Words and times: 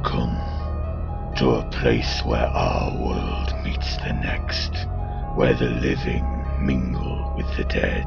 Welcome 0.00 1.34
to 1.38 1.56
a 1.56 1.68
place 1.72 2.22
where 2.24 2.46
our 2.46 2.96
world 2.96 3.52
meets 3.64 3.96
the 3.96 4.12
next, 4.12 4.86
where 5.34 5.54
the 5.54 5.70
living 5.70 6.24
mingle 6.60 7.34
with 7.36 7.48
the 7.56 7.64
dead. 7.64 8.06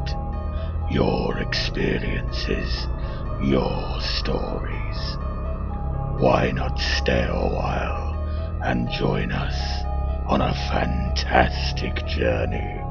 Your 0.90 1.38
experiences, 1.40 2.88
your 3.44 4.00
stories. 4.00 5.18
Why 6.18 6.52
not 6.56 6.80
stay 6.80 7.26
a 7.26 7.34
while 7.34 8.16
and 8.64 8.90
join 8.90 9.34
us 9.34 9.84
on 10.28 10.40
a 10.40 10.54
fantastic 10.72 12.06
journey 12.08 12.82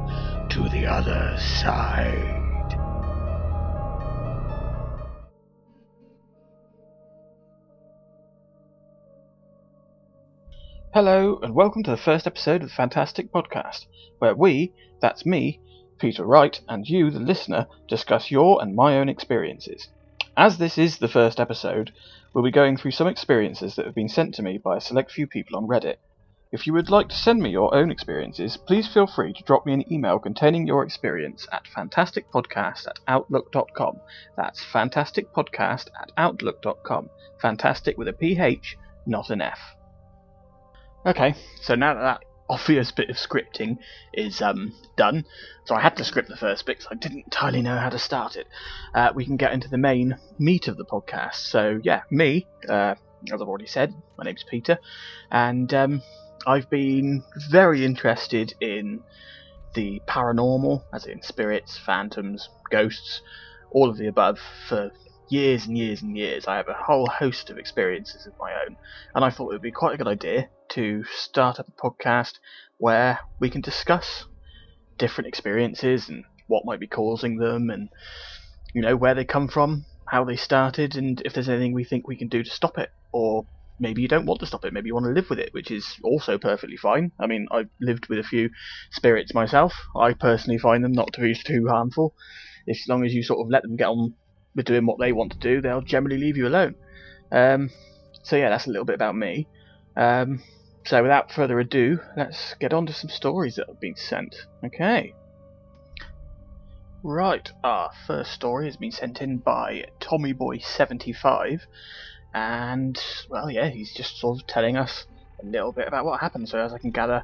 to 0.50 0.68
the 0.68 0.86
other 0.86 1.38
side? 1.38 2.39
Hello, 10.92 11.38
and 11.40 11.54
welcome 11.54 11.84
to 11.84 11.90
the 11.92 11.96
first 11.96 12.26
episode 12.26 12.64
of 12.64 12.68
the 12.68 12.74
Phantastic 12.74 13.30
Podcast, 13.30 13.86
where 14.18 14.34
we, 14.34 14.72
that's 15.00 15.24
me, 15.24 15.60
Peter 16.00 16.24
Wright, 16.24 16.60
and 16.68 16.84
you, 16.84 17.12
the 17.12 17.20
listener, 17.20 17.68
discuss 17.86 18.32
your 18.32 18.60
and 18.60 18.74
my 18.74 18.98
own 18.98 19.08
experiences. 19.08 19.86
As 20.36 20.58
this 20.58 20.76
is 20.78 20.98
the 20.98 21.06
first 21.06 21.38
episode, 21.38 21.92
we'll 22.34 22.42
be 22.42 22.50
going 22.50 22.76
through 22.76 22.90
some 22.90 23.06
experiences 23.06 23.76
that 23.76 23.86
have 23.86 23.94
been 23.94 24.08
sent 24.08 24.34
to 24.34 24.42
me 24.42 24.58
by 24.58 24.78
a 24.78 24.80
select 24.80 25.12
few 25.12 25.28
people 25.28 25.56
on 25.56 25.68
Reddit. 25.68 25.98
If 26.50 26.66
you 26.66 26.72
would 26.72 26.90
like 26.90 27.08
to 27.10 27.16
send 27.16 27.40
me 27.40 27.50
your 27.50 27.72
own 27.72 27.92
experiences, 27.92 28.56
please 28.56 28.92
feel 28.92 29.06
free 29.06 29.32
to 29.32 29.44
drop 29.44 29.64
me 29.66 29.72
an 29.72 29.92
email 29.92 30.18
containing 30.18 30.66
your 30.66 30.82
experience 30.82 31.46
at 31.52 31.66
phantasticpodcast 31.66 32.88
at 32.88 32.98
outlook.com. 33.06 34.00
That's 34.36 34.64
phantasticpodcast 34.64 35.86
at 36.00 36.10
outlook.com. 36.16 37.10
Phantastic 37.40 37.96
with 37.96 38.08
a 38.08 38.12
PH, 38.12 38.76
not 39.06 39.30
an 39.30 39.40
F. 39.40 39.76
Okay, 41.06 41.34
so 41.62 41.74
now 41.74 41.94
that 41.94 42.00
that 42.00 42.24
obvious 42.50 42.90
bit 42.90 43.08
of 43.08 43.16
scripting 43.16 43.78
is 44.12 44.42
um, 44.42 44.74
done, 44.96 45.24
so 45.64 45.74
I 45.74 45.80
had 45.80 45.96
to 45.96 46.04
script 46.04 46.28
the 46.28 46.36
first 46.36 46.66
bit 46.66 46.76
because 46.78 46.92
I 46.92 46.94
didn't 46.96 47.24
entirely 47.24 47.62
know 47.62 47.78
how 47.78 47.88
to 47.88 47.98
start 47.98 48.36
it. 48.36 48.46
Uh, 48.94 49.10
we 49.14 49.24
can 49.24 49.38
get 49.38 49.52
into 49.52 49.68
the 49.68 49.78
main 49.78 50.18
meat 50.38 50.68
of 50.68 50.76
the 50.76 50.84
podcast. 50.84 51.36
So 51.36 51.80
yeah, 51.82 52.02
me, 52.10 52.46
uh, 52.68 52.96
as 53.32 53.40
I've 53.40 53.48
already 53.48 53.66
said, 53.66 53.94
my 54.18 54.24
name's 54.24 54.44
Peter, 54.44 54.78
and 55.30 55.72
um, 55.72 56.02
I've 56.46 56.68
been 56.68 57.22
very 57.48 57.82
interested 57.82 58.52
in 58.60 59.02
the 59.72 60.02
paranormal, 60.06 60.82
as 60.92 61.06
in 61.06 61.22
spirits, 61.22 61.78
phantoms, 61.78 62.50
ghosts, 62.70 63.22
all 63.70 63.88
of 63.88 63.96
the 63.96 64.08
above, 64.08 64.38
for 64.68 64.90
years 65.30 65.66
and 65.66 65.76
years 65.76 66.02
and 66.02 66.16
years. 66.16 66.46
I 66.46 66.56
have 66.56 66.68
a 66.68 66.74
whole 66.74 67.06
host 67.06 67.50
of 67.50 67.58
experiences 67.58 68.26
of 68.26 68.34
my 68.40 68.52
own, 68.52 68.76
and 69.14 69.24
I 69.24 69.30
thought 69.30 69.50
it 69.50 69.54
would 69.54 69.62
be 69.62 69.72
quite 69.72 69.94
a 69.94 69.98
good 69.98 70.08
idea 70.08 70.50
to 70.70 71.04
start 71.04 71.58
up 71.58 71.68
a 71.68 71.72
podcast 71.86 72.32
where 72.78 73.20
we 73.38 73.50
can 73.50 73.60
discuss 73.60 74.24
different 74.98 75.28
experiences 75.28 76.08
and 76.08 76.24
what 76.46 76.64
might 76.64 76.80
be 76.80 76.86
causing 76.86 77.38
them 77.38 77.70
and 77.70 77.88
you 78.74 78.82
know 78.82 78.96
where 78.96 79.14
they 79.14 79.24
come 79.24 79.48
from 79.48 79.86
how 80.08 80.24
they 80.24 80.36
started 80.36 80.96
and 80.96 81.22
if 81.24 81.32
there's 81.32 81.48
anything 81.48 81.72
we 81.72 81.84
think 81.84 82.06
we 82.06 82.18
can 82.18 82.28
do 82.28 82.42
to 82.42 82.50
stop 82.50 82.76
it 82.76 82.90
or 83.12 83.46
maybe 83.78 84.02
you 84.02 84.08
don't 84.08 84.26
want 84.26 84.40
to 84.40 84.46
stop 84.46 84.64
it 84.64 84.72
maybe 84.72 84.88
you 84.88 84.94
want 84.94 85.06
to 85.06 85.12
live 85.12 85.30
with 85.30 85.38
it 85.38 85.48
which 85.52 85.70
is 85.70 85.86
also 86.04 86.36
perfectly 86.36 86.76
fine 86.76 87.10
i 87.18 87.26
mean 87.26 87.46
i've 87.50 87.70
lived 87.80 88.08
with 88.08 88.18
a 88.18 88.24
few 88.24 88.50
spirits 88.92 89.32
myself 89.32 89.72
i 89.96 90.12
personally 90.12 90.58
find 90.58 90.84
them 90.84 90.92
not 90.92 91.12
to 91.12 91.20
be 91.20 91.34
too 91.34 91.66
harmful 91.68 92.14
as 92.68 92.82
long 92.88 93.04
as 93.04 93.14
you 93.14 93.22
sort 93.22 93.40
of 93.40 93.50
let 93.50 93.62
them 93.62 93.76
get 93.76 93.88
on 93.88 94.14
with 94.54 94.66
doing 94.66 94.86
what 94.86 94.98
they 94.98 95.12
want 95.12 95.32
to 95.32 95.38
do 95.38 95.60
they'll 95.60 95.80
generally 95.80 96.18
leave 96.18 96.36
you 96.36 96.46
alone 96.46 96.74
um, 97.32 97.70
so 98.22 98.36
yeah 98.36 98.48
that's 98.48 98.66
a 98.66 98.70
little 98.70 98.84
bit 98.84 98.94
about 98.94 99.14
me 99.14 99.46
um, 99.96 100.42
so 100.84 101.02
without 101.02 101.30
further 101.30 101.60
ado, 101.60 102.00
let's 102.16 102.54
get 102.58 102.72
on 102.72 102.86
to 102.86 102.92
some 102.92 103.10
stories 103.10 103.56
that 103.56 103.68
have 103.68 103.80
been 103.80 103.96
sent. 103.96 104.34
Okay. 104.64 105.14
Right, 107.02 107.50
our 107.64 107.90
first 108.06 108.32
story 108.32 108.66
has 108.66 108.76
been 108.76 108.90
sent 108.92 109.22
in 109.22 109.38
by 109.38 109.86
TommyBoy75, 110.00 111.60
and 112.34 113.02
well, 113.28 113.50
yeah, 113.50 113.68
he's 113.68 113.94
just 113.94 114.18
sort 114.18 114.40
of 114.40 114.46
telling 114.46 114.76
us 114.76 115.06
a 115.42 115.46
little 115.46 115.72
bit 115.72 115.88
about 115.88 116.04
what 116.04 116.20
happened. 116.20 116.48
So 116.48 116.58
as 116.58 116.74
I 116.74 116.78
can 116.78 116.90
gather, 116.90 117.22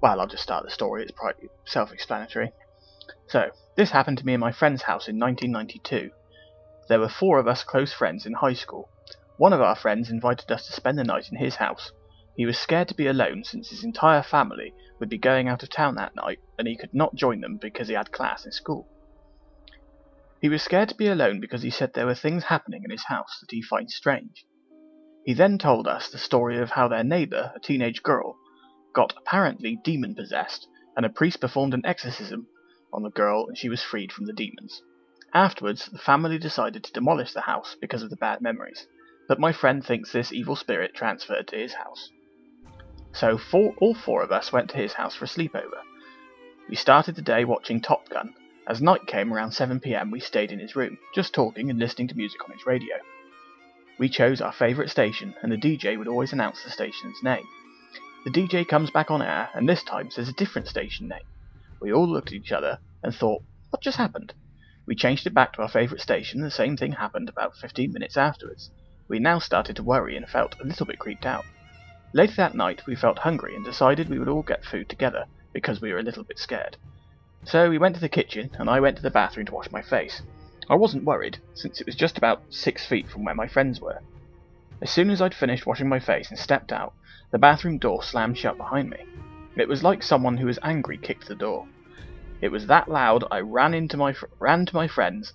well, 0.00 0.20
I'll 0.20 0.26
just 0.26 0.42
start 0.42 0.64
the 0.64 0.70
story. 0.70 1.02
It's 1.02 1.12
pretty 1.12 1.48
self-explanatory. 1.66 2.52
So 3.26 3.50
this 3.76 3.90
happened 3.90 4.18
to 4.18 4.26
me 4.26 4.34
in 4.34 4.40
my 4.40 4.52
friend's 4.52 4.82
house 4.82 5.08
in 5.08 5.18
1992. 5.18 6.10
There 6.88 7.00
were 7.00 7.08
four 7.08 7.38
of 7.38 7.46
us 7.46 7.64
close 7.64 7.92
friends 7.92 8.24
in 8.24 8.32
high 8.32 8.54
school. 8.54 8.88
One 9.36 9.52
of 9.52 9.60
our 9.60 9.76
friends 9.76 10.10
invited 10.10 10.50
us 10.50 10.66
to 10.66 10.72
spend 10.72 10.98
the 10.98 11.04
night 11.04 11.28
in 11.30 11.36
his 11.36 11.56
house. 11.56 11.92
He 12.34 12.46
was 12.46 12.58
scared 12.58 12.88
to 12.88 12.94
be 12.94 13.06
alone 13.06 13.44
since 13.44 13.68
his 13.68 13.84
entire 13.84 14.22
family 14.22 14.72
would 14.98 15.08
be 15.08 15.18
going 15.18 15.48
out 15.48 15.62
of 15.62 15.68
town 15.68 15.96
that 15.96 16.16
night 16.16 16.38
and 16.58 16.66
he 16.66 16.76
could 16.76 16.94
not 16.94 17.14
join 17.14 17.40
them 17.40 17.58
because 17.58 17.88
he 17.88 17.94
had 17.94 18.10
class 18.10 18.46
in 18.46 18.52
school. 18.52 18.88
He 20.40 20.48
was 20.48 20.62
scared 20.62 20.88
to 20.88 20.94
be 20.94 21.08
alone 21.08 21.40
because 21.40 21.62
he 21.62 21.70
said 21.70 21.92
there 21.92 22.06
were 22.06 22.14
things 22.14 22.44
happening 22.44 22.84
in 22.84 22.90
his 22.90 23.04
house 23.04 23.38
that 23.40 23.50
he 23.50 23.60
finds 23.60 23.94
strange. 23.94 24.46
He 25.24 25.34
then 25.34 25.58
told 25.58 25.86
us 25.86 26.08
the 26.08 26.16
story 26.16 26.58
of 26.58 26.70
how 26.70 26.88
their 26.88 27.04
neighbour, 27.04 27.52
a 27.54 27.60
teenage 27.60 28.02
girl, 28.02 28.38
got 28.94 29.12
apparently 29.18 29.78
demon 29.84 30.14
possessed 30.14 30.66
and 30.96 31.04
a 31.04 31.10
priest 31.10 31.40
performed 31.40 31.74
an 31.74 31.84
exorcism 31.84 32.46
on 32.92 33.02
the 33.02 33.10
girl 33.10 33.46
and 33.46 33.58
she 33.58 33.68
was 33.68 33.82
freed 33.82 34.10
from 34.10 34.24
the 34.24 34.32
demons. 34.32 34.80
Afterwards, 35.34 35.86
the 35.86 35.98
family 35.98 36.38
decided 36.38 36.84
to 36.84 36.92
demolish 36.92 37.32
the 37.32 37.42
house 37.42 37.76
because 37.80 38.02
of 38.02 38.10
the 38.10 38.16
bad 38.16 38.40
memories, 38.40 38.86
but 39.28 39.38
my 39.38 39.52
friend 39.52 39.84
thinks 39.84 40.10
this 40.10 40.32
evil 40.32 40.56
spirit 40.56 40.94
transferred 40.94 41.48
to 41.48 41.56
his 41.56 41.74
house. 41.74 42.10
So 43.12 43.36
four, 43.36 43.74
all 43.78 43.94
four 43.94 44.22
of 44.22 44.32
us 44.32 44.52
went 44.52 44.70
to 44.70 44.78
his 44.78 44.94
house 44.94 45.14
for 45.14 45.26
a 45.26 45.28
sleepover. 45.28 45.82
We 46.68 46.76
started 46.76 47.14
the 47.14 47.22
day 47.22 47.44
watching 47.44 47.80
Top 47.80 48.08
Gun. 48.08 48.34
As 48.66 48.80
night 48.80 49.06
came 49.06 49.32
around 49.32 49.50
7pm, 49.50 50.10
we 50.10 50.20
stayed 50.20 50.50
in 50.50 50.60
his 50.60 50.76
room, 50.76 50.98
just 51.14 51.34
talking 51.34 51.68
and 51.68 51.78
listening 51.78 52.08
to 52.08 52.16
music 52.16 52.42
on 52.44 52.52
his 52.52 52.66
radio. 52.66 52.96
We 53.98 54.08
chose 54.08 54.40
our 54.40 54.52
favourite 54.52 54.90
station, 54.90 55.34
and 55.42 55.52
the 55.52 55.56
DJ 55.56 55.98
would 55.98 56.08
always 56.08 56.32
announce 56.32 56.62
the 56.62 56.70
station's 56.70 57.22
name. 57.22 57.44
The 58.24 58.30
DJ 58.30 58.66
comes 58.66 58.90
back 58.90 59.10
on 59.10 59.22
air, 59.22 59.50
and 59.54 59.68
this 59.68 59.82
time 59.82 60.10
says 60.10 60.28
a 60.28 60.34
different 60.34 60.68
station 60.68 61.08
name. 61.08 61.20
We 61.80 61.92
all 61.92 62.08
looked 62.08 62.28
at 62.28 62.34
each 62.34 62.52
other 62.52 62.78
and 63.02 63.14
thought, 63.14 63.42
what 63.70 63.82
just 63.82 63.98
happened? 63.98 64.32
We 64.88 64.94
changed 64.94 65.26
it 65.26 65.34
back 65.34 65.52
to 65.52 65.60
our 65.60 65.68
favourite 65.68 66.00
station, 66.00 66.40
and 66.40 66.46
the 66.46 66.50
same 66.50 66.74
thing 66.74 66.92
happened 66.92 67.28
about 67.28 67.58
15 67.58 67.92
minutes 67.92 68.16
afterwards. 68.16 68.70
We 69.06 69.18
now 69.18 69.38
started 69.38 69.76
to 69.76 69.82
worry 69.82 70.16
and 70.16 70.26
felt 70.26 70.58
a 70.58 70.64
little 70.64 70.86
bit 70.86 70.98
creeped 70.98 71.26
out. 71.26 71.44
Later 72.14 72.36
that 72.36 72.54
night 72.54 72.86
we 72.86 72.96
felt 72.96 73.18
hungry 73.18 73.54
and 73.54 73.62
decided 73.62 74.08
we 74.08 74.18
would 74.18 74.30
all 74.30 74.42
get 74.42 74.64
food 74.64 74.88
together, 74.88 75.26
because 75.52 75.82
we 75.82 75.92
were 75.92 75.98
a 75.98 76.02
little 76.02 76.24
bit 76.24 76.38
scared. 76.38 76.78
So 77.44 77.68
we 77.68 77.76
went 77.76 77.96
to 77.96 78.00
the 78.00 78.08
kitchen, 78.08 78.48
and 78.54 78.70
I 78.70 78.80
went 78.80 78.96
to 78.96 79.02
the 79.02 79.10
bathroom 79.10 79.44
to 79.48 79.52
wash 79.52 79.70
my 79.70 79.82
face. 79.82 80.22
I 80.70 80.74
wasn't 80.76 81.04
worried, 81.04 81.36
since 81.52 81.82
it 81.82 81.86
was 81.86 81.94
just 81.94 82.16
about 82.16 82.44
six 82.48 82.86
feet 82.86 83.10
from 83.10 83.26
where 83.26 83.34
my 83.34 83.46
friends 83.46 83.82
were. 83.82 84.00
As 84.80 84.88
soon 84.88 85.10
as 85.10 85.20
I'd 85.20 85.34
finished 85.34 85.66
washing 85.66 85.90
my 85.90 85.98
face 85.98 86.30
and 86.30 86.38
stepped 86.38 86.72
out, 86.72 86.94
the 87.30 87.38
bathroom 87.38 87.76
door 87.76 88.02
slammed 88.02 88.38
shut 88.38 88.56
behind 88.56 88.88
me. 88.88 89.04
It 89.54 89.68
was 89.68 89.82
like 89.82 90.02
someone 90.02 90.38
who 90.38 90.46
was 90.46 90.58
angry 90.62 90.96
kicked 90.96 91.28
the 91.28 91.34
door. 91.34 91.68
It 92.40 92.50
was 92.50 92.66
that 92.66 92.88
loud 92.88 93.24
I 93.30 93.40
ran 93.40 93.74
into 93.74 93.96
my 93.96 94.12
fr- 94.12 94.26
ran 94.38 94.66
to 94.66 94.76
my 94.76 94.86
friends 94.86 95.32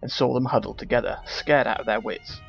and 0.00 0.10
saw 0.10 0.32
them 0.34 0.44
huddled 0.44 0.78
together, 0.78 1.18
scared 1.26 1.66
out 1.66 1.80
of 1.80 1.86
their 1.86 2.00
wits. 2.00 2.40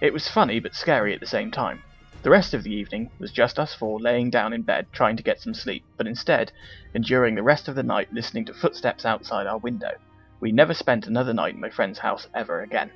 It 0.00 0.12
was 0.12 0.28
funny 0.28 0.60
but 0.60 0.74
scary 0.74 1.14
at 1.14 1.20
the 1.20 1.26
same 1.26 1.50
time. 1.50 1.82
The 2.22 2.30
rest 2.30 2.54
of 2.54 2.64
the 2.64 2.74
evening 2.74 3.10
was 3.18 3.30
just 3.30 3.58
us 3.58 3.72
four 3.72 4.00
laying 4.00 4.30
down 4.30 4.52
in 4.52 4.62
bed 4.62 4.88
trying 4.92 5.16
to 5.16 5.22
get 5.22 5.40
some 5.40 5.54
sleep, 5.54 5.84
but 5.96 6.06
instead 6.06 6.52
enduring 6.92 7.34
the 7.34 7.42
rest 7.42 7.68
of 7.68 7.76
the 7.76 7.82
night 7.82 8.12
listening 8.12 8.44
to 8.46 8.54
footsteps 8.54 9.04
outside 9.06 9.46
our 9.46 9.58
window. 9.58 9.92
We 10.40 10.52
never 10.52 10.74
spent 10.74 11.06
another 11.06 11.32
night 11.32 11.54
in 11.54 11.60
my 11.60 11.70
friend's 11.70 12.00
house 12.00 12.26
ever 12.34 12.62
again. 12.62 12.90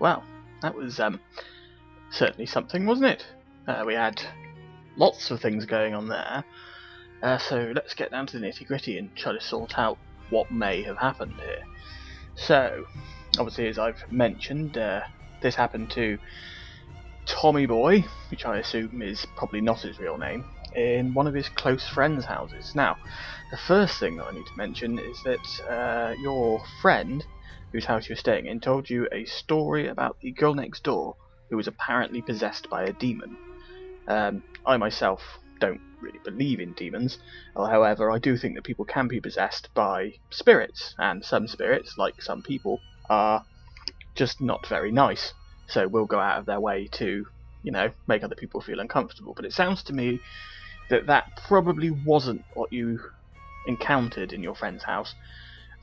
Well, 0.00 0.24
that 0.62 0.74
was 0.74 0.98
um, 0.98 1.20
certainly 2.10 2.46
something, 2.46 2.86
wasn't 2.86 3.10
it? 3.12 3.26
Uh, 3.66 3.84
we 3.86 3.94
had 3.94 4.22
lots 4.96 5.30
of 5.30 5.40
things 5.40 5.66
going 5.66 5.94
on 5.94 6.08
there. 6.08 6.44
Uh, 7.22 7.38
so 7.38 7.72
let's 7.74 7.94
get 7.94 8.10
down 8.10 8.26
to 8.26 8.38
the 8.38 8.46
nitty 8.46 8.66
gritty 8.66 8.98
and 8.98 9.14
try 9.16 9.32
to 9.32 9.40
sort 9.40 9.78
out 9.78 9.98
what 10.30 10.50
may 10.50 10.82
have 10.82 10.96
happened 10.96 11.34
here. 11.34 11.62
So, 12.34 12.84
obviously, 13.38 13.66
as 13.68 13.78
I've 13.78 14.00
mentioned, 14.10 14.78
uh, 14.78 15.00
this 15.42 15.54
happened 15.56 15.90
to 15.90 16.18
Tommy 17.26 17.66
Boy, 17.66 18.04
which 18.30 18.46
I 18.46 18.58
assume 18.58 19.02
is 19.02 19.26
probably 19.36 19.60
not 19.60 19.80
his 19.80 19.98
real 19.98 20.16
name, 20.16 20.44
in 20.74 21.14
one 21.14 21.26
of 21.26 21.34
his 21.34 21.48
close 21.48 21.86
friends' 21.88 22.24
houses. 22.24 22.74
Now, 22.74 22.96
the 23.50 23.56
first 23.56 23.98
thing 23.98 24.16
that 24.16 24.26
I 24.26 24.32
need 24.32 24.46
to 24.46 24.56
mention 24.56 24.98
is 24.98 25.22
that 25.24 25.68
uh, 25.68 26.14
your 26.20 26.62
friend, 26.80 27.24
whose 27.72 27.84
house 27.84 28.08
you're 28.08 28.16
staying 28.16 28.46
in, 28.46 28.60
told 28.60 28.88
you 28.88 29.08
a 29.10 29.24
story 29.24 29.88
about 29.88 30.18
the 30.20 30.30
girl 30.30 30.54
next 30.54 30.84
door 30.84 31.16
who 31.50 31.56
was 31.56 31.66
apparently 31.66 32.22
possessed 32.22 32.70
by 32.70 32.84
a 32.84 32.92
demon. 32.92 33.36
Um, 34.06 34.42
I 34.64 34.76
myself 34.76 35.20
don't 35.60 35.80
really 36.00 36.20
believe 36.24 36.60
in 36.60 36.72
demons, 36.74 37.18
however, 37.56 38.10
I 38.10 38.18
do 38.18 38.36
think 38.36 38.54
that 38.54 38.64
people 38.64 38.84
can 38.84 39.08
be 39.08 39.20
possessed 39.20 39.68
by 39.74 40.12
spirits, 40.30 40.94
and 40.98 41.24
some 41.24 41.48
spirits, 41.48 41.94
like 41.98 42.20
some 42.20 42.42
people, 42.42 42.80
are 43.10 43.44
just 44.14 44.40
not 44.40 44.66
very 44.68 44.92
nice 44.92 45.32
so 45.68 45.86
will 45.86 46.06
go 46.06 46.18
out 46.18 46.38
of 46.38 46.46
their 46.46 46.60
way 46.60 46.88
to 46.92 47.24
you 47.62 47.72
know, 47.72 47.90
make 48.06 48.22
other 48.22 48.34
people 48.34 48.60
feel 48.60 48.80
uncomfortable. 48.80 49.34
But 49.34 49.44
it 49.44 49.52
sounds 49.52 49.82
to 49.84 49.92
me 49.92 50.20
that 50.90 51.06
that 51.06 51.24
probably 51.46 51.90
wasn't 51.90 52.42
what 52.54 52.72
you 52.72 52.98
encountered 53.66 54.32
in 54.32 54.42
your 54.42 54.54
friend's 54.54 54.84
house, 54.84 55.14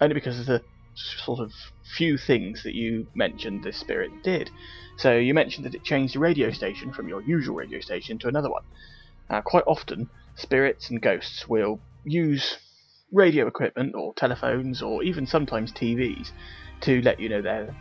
only 0.02 0.14
because 0.14 0.40
of 0.40 0.46
the 0.46 0.62
sort 0.96 1.40
of 1.40 1.52
few 1.98 2.18
things 2.18 2.64
that 2.64 2.74
you 2.74 3.08
mentioned 3.16 3.64
this 3.64 3.78
spirit 3.78 4.10
did. 4.24 4.50
So 4.98 5.18
you 5.18 5.34
mentioned 5.34 5.66
that 5.66 5.76
it 5.76 5.84
changed 5.84 6.16
the 6.16 6.20
radio 6.20 6.52
station 6.52 6.94
from 6.94 7.10
your 7.10 7.22
usual 7.22 7.56
radio 7.56 7.82
station 7.82 8.18
to 8.20 8.28
another 8.28 8.50
one. 8.50 8.64
Now, 9.30 9.42
quite 9.42 9.64
often, 9.68 10.10
spirits 10.36 10.90
and 10.90 11.02
ghosts 11.02 11.48
will 11.48 11.82
use 12.04 12.58
radio 13.12 13.48
equipment 13.48 13.96
or 13.96 14.14
telephones 14.14 14.82
or 14.82 15.04
even 15.04 15.26
sometimes 15.26 15.72
TVs 15.72 16.28
to 16.82 17.02
let 17.02 17.20
you 17.20 17.30
know 17.30 17.42
they're 17.42 17.76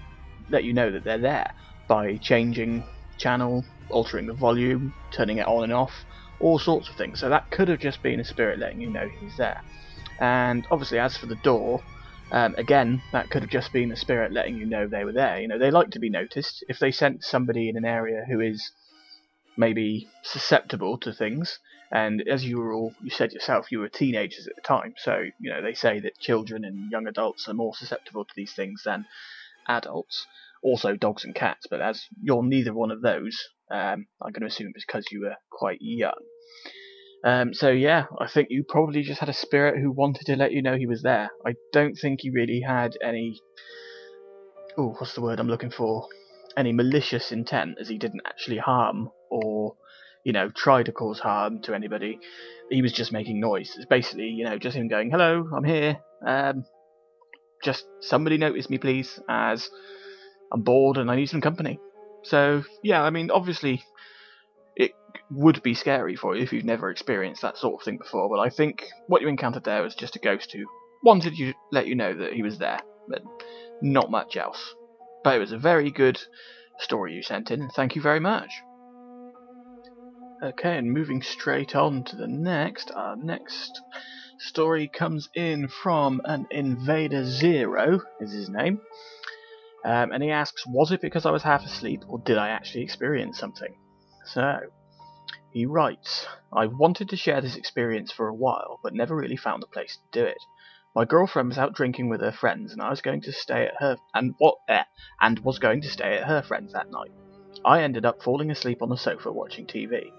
let 0.48 0.64
you 0.64 0.72
know 0.72 0.90
that 0.90 1.04
they're 1.04 1.18
there 1.18 1.50
by 1.88 2.18
changing 2.20 2.86
channel, 3.18 3.64
altering 3.90 4.26
the 4.26 4.34
volume, 4.34 4.94
turning 5.12 5.38
it 5.38 5.46
on 5.46 5.64
and 5.64 5.72
off, 5.72 6.04
all 6.40 6.58
sorts 6.58 6.88
of 6.88 6.96
things. 6.96 7.20
So 7.20 7.28
that 7.28 7.50
could 7.50 7.68
have 7.68 7.78
just 7.78 8.02
been 8.02 8.20
a 8.20 8.24
spirit 8.24 8.58
letting 8.58 8.80
you 8.80 8.90
know 8.90 9.08
he's 9.20 9.36
there. 9.36 9.62
And 10.20 10.66
obviously, 10.70 10.98
as 10.98 11.16
for 11.16 11.26
the 11.26 11.36
door, 11.36 11.84
um, 12.32 12.54
again, 12.56 13.02
that 13.12 13.30
could 13.30 13.42
have 13.42 13.50
just 13.50 13.72
been 13.72 13.92
a 13.92 13.96
spirit 13.96 14.32
letting 14.32 14.56
you 14.56 14.66
know 14.66 14.88
they 14.88 15.04
were 15.04 15.12
there. 15.12 15.40
You 15.40 15.48
know, 15.48 15.58
they 15.58 15.70
like 15.70 15.90
to 15.90 16.00
be 16.00 16.10
noticed. 16.10 16.64
If 16.68 16.78
they 16.78 16.90
sense 16.90 17.26
somebody 17.26 17.68
in 17.68 17.76
an 17.76 17.84
area 17.84 18.24
who 18.28 18.40
is 18.40 18.72
maybe 19.56 20.08
susceptible 20.22 20.98
to 20.98 21.12
things, 21.12 21.58
and 21.92 22.22
as 22.28 22.44
you 22.44 22.58
were 22.58 22.72
all, 22.72 22.94
you 23.02 23.10
said 23.10 23.32
yourself, 23.32 23.70
you 23.70 23.78
were 23.78 23.88
teenagers 23.88 24.46
at 24.46 24.56
the 24.56 24.62
time, 24.62 24.94
so 24.96 25.22
you 25.40 25.50
know 25.50 25.62
they 25.62 25.74
say 25.74 26.00
that 26.00 26.18
children 26.18 26.64
and 26.64 26.90
young 26.90 27.06
adults 27.06 27.48
are 27.48 27.54
more 27.54 27.74
susceptible 27.74 28.24
to 28.24 28.34
these 28.36 28.52
things 28.54 28.82
than 28.84 29.06
adults. 29.68 30.26
Also, 30.62 30.96
dogs 30.96 31.24
and 31.24 31.34
cats. 31.34 31.66
But 31.68 31.82
as 31.82 32.06
you're 32.22 32.42
neither 32.42 32.72
one 32.72 32.90
of 32.90 33.02
those, 33.02 33.38
um, 33.70 34.06
I'm 34.22 34.32
going 34.32 34.40
to 34.40 34.46
assume 34.46 34.72
it's 34.74 34.84
because 34.86 35.04
you 35.10 35.20
were 35.20 35.36
quite 35.50 35.78
young. 35.80 36.14
Um, 37.24 37.54
so 37.54 37.70
yeah, 37.70 38.04
I 38.20 38.28
think 38.28 38.48
you 38.50 38.64
probably 38.68 39.02
just 39.02 39.20
had 39.20 39.28
a 39.28 39.34
spirit 39.34 39.80
who 39.80 39.90
wanted 39.90 40.26
to 40.26 40.36
let 40.36 40.52
you 40.52 40.62
know 40.62 40.76
he 40.76 40.86
was 40.86 41.02
there. 41.02 41.30
I 41.46 41.54
don't 41.72 41.94
think 41.94 42.20
he 42.20 42.30
really 42.30 42.60
had 42.60 42.96
any. 43.02 43.40
Oh, 44.76 44.94
what's 44.98 45.14
the 45.14 45.22
word 45.22 45.40
I'm 45.40 45.48
looking 45.48 45.70
for? 45.70 46.06
Any 46.56 46.72
malicious 46.72 47.32
intent, 47.32 47.78
as 47.80 47.88
he 47.88 47.98
didn't 47.98 48.22
actually 48.26 48.58
harm 48.58 49.10
or, 49.30 49.76
you 50.24 50.32
know, 50.32 50.50
try 50.50 50.82
to 50.82 50.92
cause 50.92 51.18
harm 51.18 51.60
to 51.62 51.74
anybody. 51.74 52.20
He 52.70 52.80
was 52.80 52.92
just 52.92 53.12
making 53.12 53.40
noise. 53.40 53.74
It's 53.76 53.86
basically, 53.86 54.28
you 54.28 54.44
know, 54.44 54.58
just 54.58 54.76
him 54.76 54.88
going, 54.88 55.10
"Hello, 55.10 55.48
I'm 55.54 55.64
here. 55.64 55.98
Um, 56.26 56.64
just 57.62 57.84
somebody 58.00 58.38
notice 58.38 58.70
me, 58.70 58.78
please, 58.78 59.20
as 59.28 59.68
I'm 60.52 60.62
bored 60.62 60.96
and 60.96 61.10
I 61.10 61.16
need 61.16 61.28
some 61.28 61.40
company." 61.40 61.78
So 62.22 62.64
yeah, 62.82 63.02
I 63.02 63.10
mean, 63.10 63.30
obviously 63.30 63.82
it 64.76 64.92
would 65.30 65.62
be 65.62 65.74
scary 65.74 66.16
for 66.16 66.36
you 66.36 66.42
if 66.42 66.52
you've 66.52 66.64
never 66.64 66.90
experienced 66.90 67.42
that 67.42 67.56
sort 67.56 67.80
of 67.80 67.84
thing 67.84 67.98
before. 67.98 68.28
But 68.28 68.40
I 68.40 68.48
think 68.48 68.86
what 69.08 69.22
you 69.22 69.28
encountered 69.28 69.64
there 69.64 69.82
was 69.82 69.94
just 69.94 70.16
a 70.16 70.20
ghost 70.20 70.52
who 70.52 70.64
wanted 71.02 71.36
to 71.36 71.52
let 71.70 71.86
you 71.86 71.94
know 71.94 72.14
that 72.14 72.32
he 72.32 72.42
was 72.42 72.58
there, 72.58 72.80
but 73.08 73.22
not 73.82 74.10
much 74.10 74.36
else. 74.36 74.74
But 75.24 75.36
it 75.36 75.40
was 75.40 75.52
a 75.52 75.58
very 75.58 75.90
good 75.90 76.20
story 76.78 77.14
you 77.14 77.22
sent 77.22 77.50
in, 77.50 77.70
thank 77.70 77.96
you 77.96 78.02
very 78.02 78.20
much. 78.20 78.50
Okay, 80.42 80.76
and 80.76 80.92
moving 80.92 81.22
straight 81.22 81.74
on 81.74 82.04
to 82.04 82.16
the 82.16 82.28
next, 82.28 82.90
our 82.94 83.16
next 83.16 83.80
story 84.38 84.86
comes 84.86 85.30
in 85.34 85.68
from 85.68 86.20
an 86.26 86.46
Invader 86.50 87.24
Zero, 87.24 88.00
is 88.20 88.32
his 88.32 88.50
name. 88.50 88.80
Um, 89.84 90.12
and 90.12 90.22
he 90.22 90.30
asks, 90.30 90.66
Was 90.66 90.92
it 90.92 91.00
because 91.00 91.24
I 91.24 91.30
was 91.30 91.42
half 91.42 91.64
asleep, 91.64 92.02
or 92.06 92.18
did 92.18 92.36
I 92.36 92.50
actually 92.50 92.82
experience 92.82 93.38
something? 93.38 93.74
So, 94.26 94.60
he 95.52 95.64
writes, 95.64 96.26
I 96.52 96.66
wanted 96.66 97.08
to 97.10 97.16
share 97.16 97.40
this 97.40 97.56
experience 97.56 98.12
for 98.12 98.28
a 98.28 98.34
while, 98.34 98.80
but 98.82 98.92
never 98.92 99.16
really 99.16 99.36
found 99.36 99.62
a 99.62 99.66
place 99.66 99.96
to 99.96 100.20
do 100.20 100.26
it. 100.26 100.38
My 100.96 101.04
girlfriend 101.04 101.48
was 101.48 101.58
out 101.58 101.74
drinking 101.74 102.08
with 102.08 102.20
her 102.20 102.30
friends, 102.30 102.72
and 102.72 102.80
I 102.80 102.88
was 102.88 103.00
going 103.00 103.20
to 103.22 103.32
stay 103.32 103.66
at 103.66 103.80
her 103.80 103.96
and 104.14 104.36
what 104.38 104.58
eh, 104.68 104.84
and 105.20 105.40
was 105.40 105.58
going 105.58 105.80
to 105.80 105.90
stay 105.90 106.16
at 106.16 106.28
her 106.28 106.40
friends 106.40 106.72
that 106.72 106.92
night. 106.92 107.10
I 107.64 107.82
ended 107.82 108.04
up 108.04 108.22
falling 108.22 108.48
asleep 108.50 108.80
on 108.80 108.90
the 108.90 108.96
sofa 108.96 109.32
watching 109.32 109.66
TV. 109.66 110.12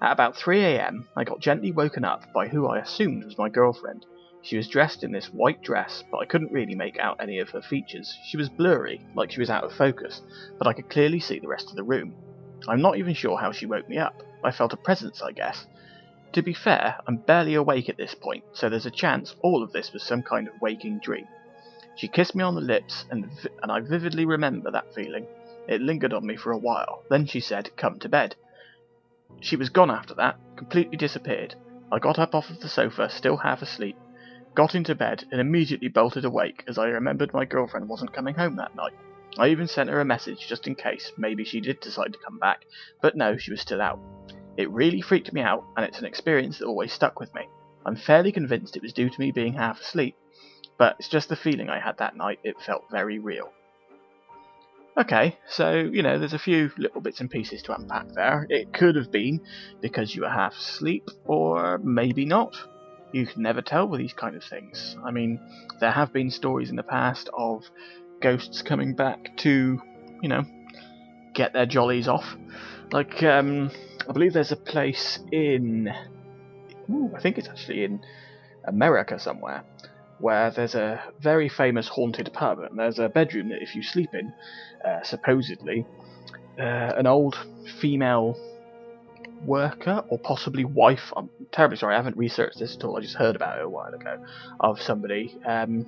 At 0.00 0.10
about 0.10 0.36
3 0.36 0.60
a.m., 0.60 1.06
I 1.16 1.22
got 1.22 1.38
gently 1.38 1.70
woken 1.70 2.04
up 2.04 2.24
by 2.34 2.48
who 2.48 2.66
I 2.66 2.80
assumed 2.80 3.24
was 3.24 3.38
my 3.38 3.48
girlfriend. 3.48 4.04
She 4.42 4.56
was 4.56 4.66
dressed 4.66 5.04
in 5.04 5.12
this 5.12 5.26
white 5.26 5.62
dress, 5.62 6.02
but 6.10 6.18
I 6.18 6.26
couldn't 6.26 6.50
really 6.50 6.74
make 6.74 6.98
out 6.98 7.18
any 7.20 7.38
of 7.38 7.50
her 7.50 7.62
features. 7.62 8.12
She 8.26 8.36
was 8.36 8.48
blurry, 8.48 9.06
like 9.14 9.30
she 9.30 9.38
was 9.38 9.50
out 9.50 9.62
of 9.62 9.72
focus, 9.72 10.20
but 10.58 10.66
I 10.66 10.72
could 10.72 10.90
clearly 10.90 11.20
see 11.20 11.38
the 11.38 11.46
rest 11.46 11.70
of 11.70 11.76
the 11.76 11.84
room. 11.84 12.12
I'm 12.66 12.82
not 12.82 12.98
even 12.98 13.14
sure 13.14 13.38
how 13.38 13.52
she 13.52 13.66
woke 13.66 13.88
me 13.88 13.98
up. 13.98 14.20
I 14.42 14.50
felt 14.50 14.72
a 14.72 14.78
presence, 14.78 15.22
I 15.22 15.30
guess. 15.30 15.64
To 16.32 16.42
be 16.42 16.54
fair, 16.54 16.96
I'm 17.06 17.16
barely 17.16 17.54
awake 17.54 17.90
at 17.90 17.98
this 17.98 18.14
point, 18.14 18.44
so 18.54 18.68
there's 18.68 18.86
a 18.86 18.90
chance 18.90 19.36
all 19.42 19.62
of 19.62 19.72
this 19.72 19.92
was 19.92 20.02
some 20.02 20.22
kind 20.22 20.48
of 20.48 20.60
waking 20.62 21.00
dream. 21.00 21.26
She 21.94 22.08
kissed 22.08 22.34
me 22.34 22.42
on 22.42 22.54
the 22.54 22.62
lips, 22.62 23.04
and, 23.10 23.26
vi- 23.26 23.50
and 23.62 23.70
I 23.70 23.80
vividly 23.80 24.24
remember 24.24 24.70
that 24.70 24.94
feeling. 24.94 25.26
It 25.68 25.82
lingered 25.82 26.14
on 26.14 26.26
me 26.26 26.36
for 26.36 26.52
a 26.52 26.58
while. 26.58 27.02
Then 27.10 27.26
she 27.26 27.40
said, 27.40 27.76
Come 27.76 27.98
to 27.98 28.08
bed. 28.08 28.34
She 29.40 29.56
was 29.56 29.68
gone 29.68 29.90
after 29.90 30.14
that, 30.14 30.38
completely 30.56 30.96
disappeared. 30.96 31.54
I 31.90 31.98
got 31.98 32.18
up 32.18 32.34
off 32.34 32.48
of 32.48 32.60
the 32.60 32.68
sofa, 32.68 33.10
still 33.10 33.36
half 33.36 33.60
asleep, 33.60 33.98
got 34.54 34.74
into 34.74 34.94
bed, 34.94 35.24
and 35.30 35.40
immediately 35.40 35.88
bolted 35.88 36.24
awake 36.24 36.64
as 36.66 36.78
I 36.78 36.86
remembered 36.86 37.34
my 37.34 37.44
girlfriend 37.44 37.90
wasn't 37.90 38.14
coming 38.14 38.36
home 38.36 38.56
that 38.56 38.74
night. 38.74 38.94
I 39.38 39.48
even 39.48 39.66
sent 39.66 39.90
her 39.90 40.00
a 40.00 40.04
message 40.06 40.46
just 40.48 40.66
in 40.66 40.76
case 40.76 41.12
maybe 41.18 41.44
she 41.44 41.60
did 41.60 41.80
decide 41.80 42.14
to 42.14 42.18
come 42.18 42.38
back, 42.38 42.64
but 43.02 43.16
no, 43.16 43.36
she 43.36 43.50
was 43.50 43.60
still 43.60 43.82
out. 43.82 44.00
It 44.56 44.70
really 44.70 45.00
freaked 45.00 45.32
me 45.32 45.40
out, 45.40 45.64
and 45.76 45.86
it's 45.86 45.98
an 45.98 46.04
experience 46.04 46.58
that 46.58 46.66
always 46.66 46.92
stuck 46.92 47.18
with 47.20 47.34
me. 47.34 47.48
I'm 47.84 47.96
fairly 47.96 48.32
convinced 48.32 48.76
it 48.76 48.82
was 48.82 48.92
due 48.92 49.10
to 49.10 49.20
me 49.20 49.32
being 49.32 49.54
half 49.54 49.80
asleep, 49.80 50.16
but 50.78 50.96
it's 50.98 51.08
just 51.08 51.28
the 51.28 51.36
feeling 51.36 51.68
I 51.68 51.80
had 51.80 51.98
that 51.98 52.16
night, 52.16 52.38
it 52.44 52.56
felt 52.64 52.84
very 52.90 53.18
real. 53.18 53.52
Okay, 54.96 55.38
so, 55.48 55.72
you 55.72 56.02
know, 56.02 56.18
there's 56.18 56.34
a 56.34 56.38
few 56.38 56.70
little 56.76 57.00
bits 57.00 57.20
and 57.20 57.30
pieces 57.30 57.62
to 57.62 57.74
unpack 57.74 58.08
there. 58.14 58.46
It 58.50 58.74
could 58.74 58.94
have 58.96 59.10
been 59.10 59.40
because 59.80 60.14
you 60.14 60.22
were 60.22 60.28
half 60.28 60.54
asleep, 60.54 61.08
or 61.24 61.78
maybe 61.78 62.26
not. 62.26 62.54
You 63.10 63.26
can 63.26 63.42
never 63.42 63.62
tell 63.62 63.88
with 63.88 64.00
these 64.00 64.12
kind 64.12 64.36
of 64.36 64.44
things. 64.44 64.96
I 65.02 65.10
mean, 65.10 65.40
there 65.80 65.90
have 65.90 66.12
been 66.12 66.30
stories 66.30 66.68
in 66.68 66.76
the 66.76 66.82
past 66.82 67.30
of 67.32 67.64
ghosts 68.20 68.60
coming 68.60 68.94
back 68.94 69.34
to, 69.38 69.80
you 70.20 70.28
know, 70.28 70.44
get 71.32 71.54
their 71.54 71.66
jollies 71.66 72.06
off. 72.06 72.36
Like, 72.90 73.22
um, 73.22 73.70
I 74.08 74.12
believe 74.12 74.32
there's 74.32 74.52
a 74.52 74.56
place 74.56 75.18
in, 75.30 75.92
ooh, 76.90 77.10
I 77.14 77.20
think 77.20 77.38
it's 77.38 77.48
actually 77.48 77.84
in 77.84 78.04
America 78.64 79.18
somewhere, 79.18 79.64
where 80.18 80.50
there's 80.50 80.74
a 80.74 81.02
very 81.20 81.48
famous 81.48 81.88
haunted 81.88 82.32
pub, 82.32 82.58
and 82.60 82.78
there's 82.78 82.98
a 82.98 83.08
bedroom 83.08 83.48
that 83.50 83.62
if 83.62 83.74
you 83.74 83.82
sleep 83.82 84.10
in, 84.14 84.32
uh, 84.84 85.02
supposedly, 85.02 85.86
uh, 86.58 86.62
an 86.96 87.06
old 87.06 87.36
female 87.80 88.36
worker 89.44 90.04
or 90.08 90.18
possibly 90.18 90.64
wife. 90.64 91.12
I'm 91.16 91.28
terribly 91.50 91.76
sorry, 91.76 91.94
I 91.94 91.96
haven't 91.96 92.16
researched 92.16 92.58
this 92.58 92.76
at 92.76 92.84
all. 92.84 92.96
I 92.96 93.00
just 93.00 93.16
heard 93.16 93.36
about 93.36 93.58
it 93.58 93.64
a 93.64 93.68
while 93.68 93.92
ago 93.92 94.24
of 94.60 94.80
somebody 94.80 95.36
um, 95.44 95.86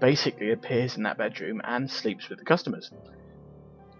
basically 0.00 0.50
appears 0.52 0.96
in 0.96 1.04
that 1.04 1.18
bedroom 1.18 1.60
and 1.64 1.90
sleeps 1.90 2.28
with 2.28 2.38
the 2.38 2.44
customers. 2.44 2.90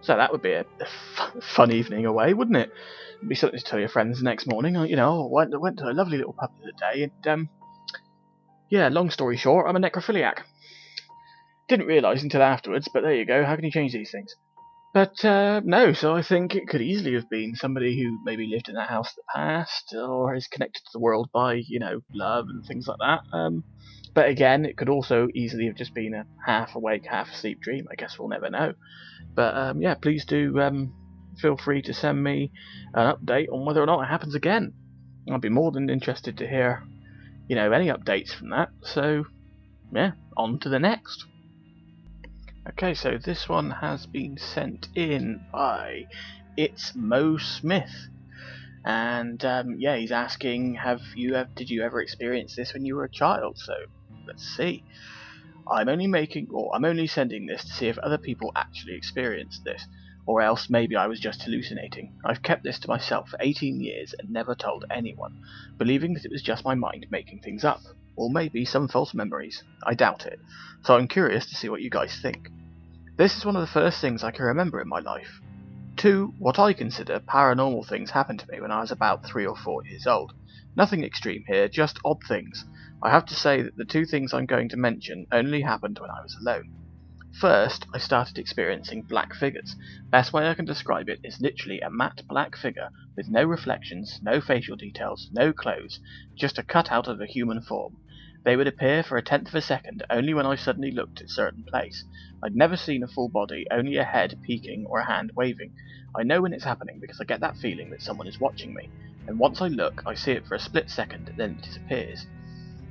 So 0.03 0.15
that 0.17 0.31
would 0.31 0.41
be 0.41 0.51
a, 0.51 0.65
a 0.79 1.41
fun 1.41 1.71
evening 1.71 2.05
away, 2.05 2.33
wouldn't 2.33 2.57
it? 2.57 2.69
It'd 3.19 3.29
be 3.29 3.35
something 3.35 3.57
to 3.57 3.65
tell 3.65 3.79
your 3.79 3.89
friends 3.89 4.19
the 4.19 4.25
next 4.25 4.47
morning. 4.47 4.75
You 4.75 4.95
know, 4.95 5.25
I 5.25 5.27
went, 5.31 5.59
went 5.59 5.77
to 5.79 5.89
a 5.89 5.93
lovely 5.93 6.17
little 6.17 6.33
pub 6.33 6.51
the 6.57 6.63
other 6.63 6.93
day, 6.93 7.03
and 7.03 7.27
um, 7.27 7.49
yeah, 8.69 8.89
long 8.89 9.09
story 9.09 9.37
short, 9.37 9.65
I'm 9.67 9.75
a 9.75 9.79
necrophiliac. 9.79 10.39
Didn't 11.69 11.87
realise 11.87 12.21
until 12.21 12.41
afterwards, 12.41 12.89
but 12.93 13.03
there 13.03 13.15
you 13.15 13.25
go. 13.25 13.45
How 13.45 13.55
can 13.55 13.63
you 13.63 13.71
change 13.71 13.93
these 13.93 14.11
things? 14.11 14.35
But 14.93 15.23
uh, 15.25 15.61
no, 15.63 15.93
so 15.93 16.13
I 16.13 16.21
think 16.21 16.53
it 16.53 16.67
could 16.67 16.81
easily 16.81 17.13
have 17.13 17.29
been 17.29 17.55
somebody 17.55 17.97
who 17.97 18.19
maybe 18.23 18.45
lived 18.45 18.69
in 18.69 18.75
that 18.75 18.89
house 18.89 19.07
in 19.07 19.23
the 19.25 19.39
past, 19.39 19.95
or 19.95 20.35
is 20.35 20.47
connected 20.47 20.81
to 20.81 20.89
the 20.93 20.99
world 20.99 21.29
by, 21.33 21.61
you 21.65 21.79
know, 21.79 22.01
love 22.13 22.45
and 22.49 22.63
things 22.65 22.87
like 22.87 22.99
that. 22.99 23.21
Um, 23.31 23.63
but 24.13 24.29
again, 24.29 24.65
it 24.65 24.77
could 24.77 24.89
also 24.89 25.27
easily 25.33 25.65
have 25.67 25.75
just 25.75 25.93
been 25.93 26.13
a 26.13 26.25
half 26.45 26.75
awake, 26.75 27.05
half 27.09 27.29
asleep 27.29 27.59
dream. 27.61 27.87
I 27.91 27.95
guess 27.95 28.17
we'll 28.19 28.29
never 28.29 28.49
know. 28.49 28.73
But 29.35 29.55
um, 29.55 29.81
yeah, 29.81 29.95
please 29.95 30.25
do 30.25 30.59
um, 30.59 30.93
feel 31.39 31.57
free 31.57 31.81
to 31.83 31.93
send 31.93 32.23
me 32.23 32.51
an 32.93 33.15
update 33.15 33.47
on 33.51 33.65
whether 33.65 33.81
or 33.81 33.87
not 33.87 34.03
it 34.03 34.09
happens 34.09 34.35
again. 34.35 34.73
I'd 35.31 35.41
be 35.41 35.49
more 35.49 35.71
than 35.71 35.89
interested 35.89 36.37
to 36.37 36.47
hear, 36.47 36.83
you 37.47 37.55
know, 37.55 37.71
any 37.71 37.87
updates 37.87 38.33
from 38.33 38.49
that. 38.49 38.69
So 38.83 39.23
yeah, 39.91 40.11
on 40.37 40.59
to 40.59 40.69
the 40.69 40.79
next. 40.79 41.25
Okay, 42.69 42.93
so 42.93 43.17
this 43.17 43.49
one 43.49 43.71
has 43.71 44.05
been 44.05 44.37
sent 44.37 44.87
in 44.95 45.39
by 45.51 46.03
it's 46.55 46.93
Mo 46.95 47.37
Smith, 47.37 48.07
and 48.85 49.43
um, 49.43 49.75
yeah, 49.79 49.97
he's 49.97 50.11
asking, 50.11 50.75
have 50.75 51.01
you 51.15 51.43
did 51.55 51.69
you 51.69 51.83
ever 51.83 52.01
experience 52.01 52.55
this 52.55 52.73
when 52.73 52.85
you 52.85 52.95
were 52.95 53.05
a 53.05 53.11
child? 53.11 53.57
So 53.57 53.73
let's 54.25 54.45
see. 54.55 54.83
I'm 55.71 55.89
only 55.89 56.07
making, 56.07 56.47
or 56.51 56.75
I'm 56.75 56.85
only 56.85 57.07
sending 57.07 57.45
this 57.45 57.63
to 57.63 57.73
see 57.73 57.87
if 57.87 57.97
other 57.97 58.17
people 58.17 58.51
actually 58.55 58.95
experienced 58.95 59.63
this. 59.63 59.85
Or 60.25 60.41
else 60.41 60.69
maybe 60.69 60.95
I 60.95 61.07
was 61.07 61.19
just 61.19 61.43
hallucinating. 61.43 62.13
I've 62.25 62.41
kept 62.41 62.63
this 62.63 62.79
to 62.79 62.87
myself 62.87 63.29
for 63.29 63.37
18 63.41 63.81
years 63.81 64.13
and 64.17 64.29
never 64.29 64.55
told 64.55 64.85
anyone, 64.89 65.41
believing 65.77 66.13
that 66.13 66.25
it 66.25 66.31
was 66.31 66.41
just 66.41 66.63
my 66.63 66.75
mind 66.75 67.07
making 67.09 67.41
things 67.41 67.63
up. 67.63 67.81
Or 68.15 68.29
maybe 68.29 68.63
some 68.63 68.87
false 68.87 69.13
memories. 69.13 69.63
I 69.85 69.95
doubt 69.95 70.25
it. 70.25 70.39
So 70.83 70.95
I'm 70.95 71.07
curious 71.07 71.45
to 71.47 71.55
see 71.55 71.69
what 71.69 71.81
you 71.81 71.89
guys 71.89 72.19
think. 72.21 72.49
This 73.17 73.37
is 73.37 73.45
one 73.45 73.55
of 73.55 73.61
the 73.61 73.67
first 73.67 74.01
things 74.01 74.23
I 74.23 74.31
can 74.31 74.45
remember 74.45 74.81
in 74.81 74.87
my 74.87 74.99
life. 74.99 75.41
Two, 75.95 76.33
what 76.39 76.57
I 76.57 76.73
consider 76.73 77.19
paranormal 77.19 77.87
things 77.87 78.11
happened 78.11 78.39
to 78.39 78.47
me 78.51 78.59
when 78.59 78.71
I 78.71 78.81
was 78.81 78.91
about 78.91 79.25
three 79.25 79.45
or 79.45 79.55
four 79.55 79.85
years 79.85 80.07
old. 80.07 80.33
Nothing 80.75 81.03
extreme 81.03 81.43
here, 81.47 81.67
just 81.67 81.99
odd 82.03 82.23
things. 82.27 82.65
I 83.05 83.09
have 83.09 83.25
to 83.25 83.35
say 83.35 83.61
that 83.61 83.75
the 83.75 83.83
two 83.83 84.05
things 84.05 84.33
I'm 84.33 84.45
going 84.45 84.69
to 84.69 84.77
mention 84.77 85.25
only 85.29 85.63
happened 85.63 85.99
when 85.99 86.09
I 86.09 86.21
was 86.21 86.37
alone. 86.39 86.63
First, 87.33 87.85
I 87.93 87.97
started 87.97 88.37
experiencing 88.37 89.03
black 89.03 89.35
figures. 89.35 89.75
Best 90.09 90.31
way 90.31 90.47
I 90.47 90.53
can 90.53 90.63
describe 90.63 91.09
it 91.09 91.19
is 91.21 91.41
literally 91.41 91.81
a 91.81 91.89
matte 91.89 92.21
black 92.29 92.55
figure 92.55 92.91
with 93.17 93.27
no 93.27 93.43
reflections, 93.43 94.19
no 94.21 94.39
facial 94.39 94.77
details, 94.77 95.27
no 95.33 95.51
clothes, 95.51 95.99
just 96.39 96.57
a 96.57 96.63
cutout 96.63 97.09
of 97.09 97.19
a 97.19 97.25
human 97.25 97.61
form. 97.61 97.97
They 98.45 98.55
would 98.55 98.67
appear 98.67 99.03
for 99.03 99.17
a 99.17 99.21
tenth 99.21 99.49
of 99.49 99.55
a 99.55 99.61
second 99.61 100.05
only 100.09 100.33
when 100.33 100.45
I 100.45 100.55
suddenly 100.55 100.91
looked 100.91 101.19
at 101.19 101.25
a 101.25 101.29
certain 101.29 101.65
place. 101.69 102.05
I'd 102.41 102.55
never 102.55 102.77
seen 102.77 103.03
a 103.03 103.07
full 103.09 103.27
body, 103.27 103.65
only 103.69 103.97
a 103.97 104.05
head 104.05 104.39
peeking 104.45 104.85
or 104.87 104.99
a 104.99 105.11
hand 105.11 105.31
waving. 105.35 105.73
I 106.17 106.23
know 106.23 106.41
when 106.41 106.53
it's 106.53 106.63
happening 106.63 106.99
because 107.01 107.19
I 107.19 107.25
get 107.25 107.41
that 107.41 107.57
feeling 107.57 107.89
that 107.89 108.01
someone 108.01 108.27
is 108.27 108.39
watching 108.39 108.73
me, 108.73 108.91
and 109.27 109.39
once 109.39 109.59
I 109.61 109.67
look, 109.67 110.01
I 110.05 110.13
see 110.13 110.31
it 110.31 110.45
for 110.47 110.55
a 110.55 110.59
split 110.59 110.89
second, 110.89 111.31
then 111.35 111.57
it 111.57 111.61
disappears. 111.63 112.27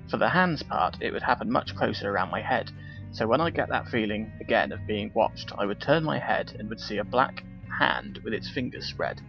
For 0.08 0.16
the 0.16 0.28
hands 0.28 0.62
part, 0.62 0.98
it 1.00 1.12
would 1.12 1.22
happen 1.22 1.50
much 1.50 1.74
closer 1.74 2.10
around 2.10 2.30
my 2.30 2.40
head, 2.40 2.70
so 3.12 3.26
when 3.26 3.40
I 3.40 3.50
get 3.50 3.68
that 3.68 3.88
feeling 3.88 4.32
again 4.40 4.72
of 4.72 4.86
being 4.86 5.10
watched, 5.14 5.52
I 5.58 5.66
would 5.66 5.80
turn 5.80 6.02
my 6.02 6.18
head 6.18 6.56
and 6.58 6.68
would 6.68 6.80
see 6.80 6.96
a 6.96 7.04
black 7.04 7.44
hand 7.78 8.18
with 8.24 8.32
its 8.32 8.48
fingers 8.48 8.86
spread. 8.86 9.20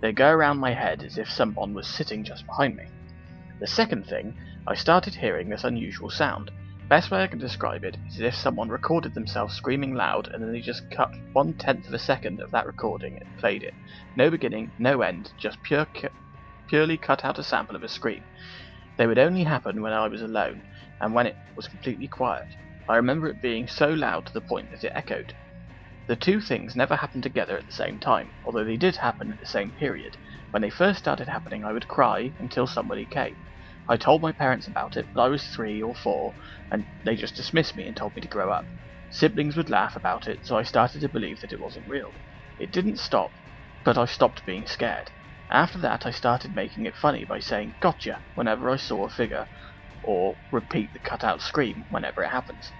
They'd 0.00 0.16
go 0.16 0.30
around 0.30 0.58
my 0.58 0.72
head 0.72 1.02
as 1.02 1.18
if 1.18 1.30
someone 1.30 1.74
was 1.74 1.86
sitting 1.86 2.22
just 2.22 2.46
behind 2.46 2.76
me. 2.76 2.84
The 3.58 3.66
second 3.66 4.06
thing 4.06 4.34
I 4.66 4.74
started 4.74 5.14
hearing 5.14 5.48
this 5.48 5.64
unusual 5.64 6.10
sound. 6.10 6.50
Best 6.88 7.10
way 7.10 7.22
I 7.22 7.28
can 7.28 7.38
describe 7.38 7.84
it 7.84 7.96
is 8.08 8.16
as 8.16 8.20
if 8.20 8.34
someone 8.34 8.68
recorded 8.68 9.14
themselves 9.14 9.54
screaming 9.54 9.94
loud 9.94 10.28
and 10.28 10.42
then 10.42 10.52
they 10.52 10.60
just 10.60 10.90
cut 10.90 11.14
one 11.32 11.54
tenth 11.54 11.86
of 11.86 11.94
a 11.94 11.98
second 11.98 12.40
of 12.40 12.50
that 12.50 12.66
recording 12.66 13.16
and 13.16 13.38
played 13.38 13.62
it. 13.62 13.74
No 14.16 14.28
beginning, 14.28 14.70
no 14.78 15.00
end, 15.02 15.32
just 15.38 15.62
pure, 15.62 15.86
purely 16.66 16.96
cut 16.96 17.24
out 17.24 17.38
a 17.38 17.42
sample 17.42 17.76
of 17.76 17.82
a 17.82 17.88
scream. 17.88 18.22
They 19.00 19.06
would 19.06 19.18
only 19.18 19.44
happen 19.44 19.80
when 19.80 19.94
I 19.94 20.08
was 20.08 20.20
alone 20.20 20.66
and 21.00 21.14
when 21.14 21.26
it 21.26 21.38
was 21.56 21.68
completely 21.68 22.06
quiet. 22.06 22.48
I 22.86 22.96
remember 22.96 23.28
it 23.28 23.40
being 23.40 23.66
so 23.66 23.88
loud 23.88 24.26
to 24.26 24.32
the 24.34 24.42
point 24.42 24.68
that 24.72 24.84
it 24.84 24.92
echoed. 24.94 25.32
The 26.06 26.16
two 26.16 26.38
things 26.42 26.76
never 26.76 26.96
happened 26.96 27.22
together 27.22 27.56
at 27.56 27.64
the 27.64 27.72
same 27.72 27.98
time, 27.98 28.34
although 28.44 28.62
they 28.62 28.76
did 28.76 28.96
happen 28.96 29.32
at 29.32 29.38
the 29.38 29.46
same 29.46 29.72
period. 29.72 30.18
When 30.50 30.60
they 30.60 30.68
first 30.68 30.98
started 30.98 31.28
happening, 31.28 31.64
I 31.64 31.72
would 31.72 31.88
cry 31.88 32.34
until 32.38 32.66
somebody 32.66 33.06
came. 33.06 33.46
I 33.88 33.96
told 33.96 34.20
my 34.20 34.32
parents 34.32 34.68
about 34.68 34.98
it, 34.98 35.08
but 35.14 35.22
I 35.22 35.28
was 35.28 35.46
three 35.46 35.80
or 35.80 35.94
four, 35.94 36.34
and 36.70 36.86
they 37.02 37.16
just 37.16 37.36
dismissed 37.36 37.74
me 37.76 37.86
and 37.86 37.96
told 37.96 38.14
me 38.14 38.20
to 38.20 38.28
grow 38.28 38.52
up. 38.52 38.68
Siblings 39.08 39.56
would 39.56 39.70
laugh 39.70 39.96
about 39.96 40.28
it, 40.28 40.44
so 40.44 40.58
I 40.58 40.62
started 40.62 41.00
to 41.00 41.08
believe 41.08 41.40
that 41.40 41.52
it 41.54 41.60
wasn't 41.60 41.88
real. 41.88 42.18
It 42.58 42.70
didn't 42.70 42.98
stop, 42.98 43.32
but 43.82 43.96
I 43.96 44.04
stopped 44.04 44.44
being 44.44 44.66
scared. 44.66 45.10
After 45.52 45.78
that, 45.78 46.06
I 46.06 46.12
started 46.12 46.54
making 46.54 46.84
it 46.86 46.94
funny 46.94 47.24
by 47.24 47.40
saying 47.40 47.74
gotcha 47.80 48.22
whenever 48.34 48.70
I 48.70 48.76
saw 48.76 49.04
a 49.04 49.10
figure, 49.10 49.48
or 50.00 50.38
repeat 50.52 50.92
the 50.92 51.00
cutout 51.00 51.42
scream 51.42 51.86
whenever 51.88 52.22
it 52.22 52.28
happens, 52.30 52.72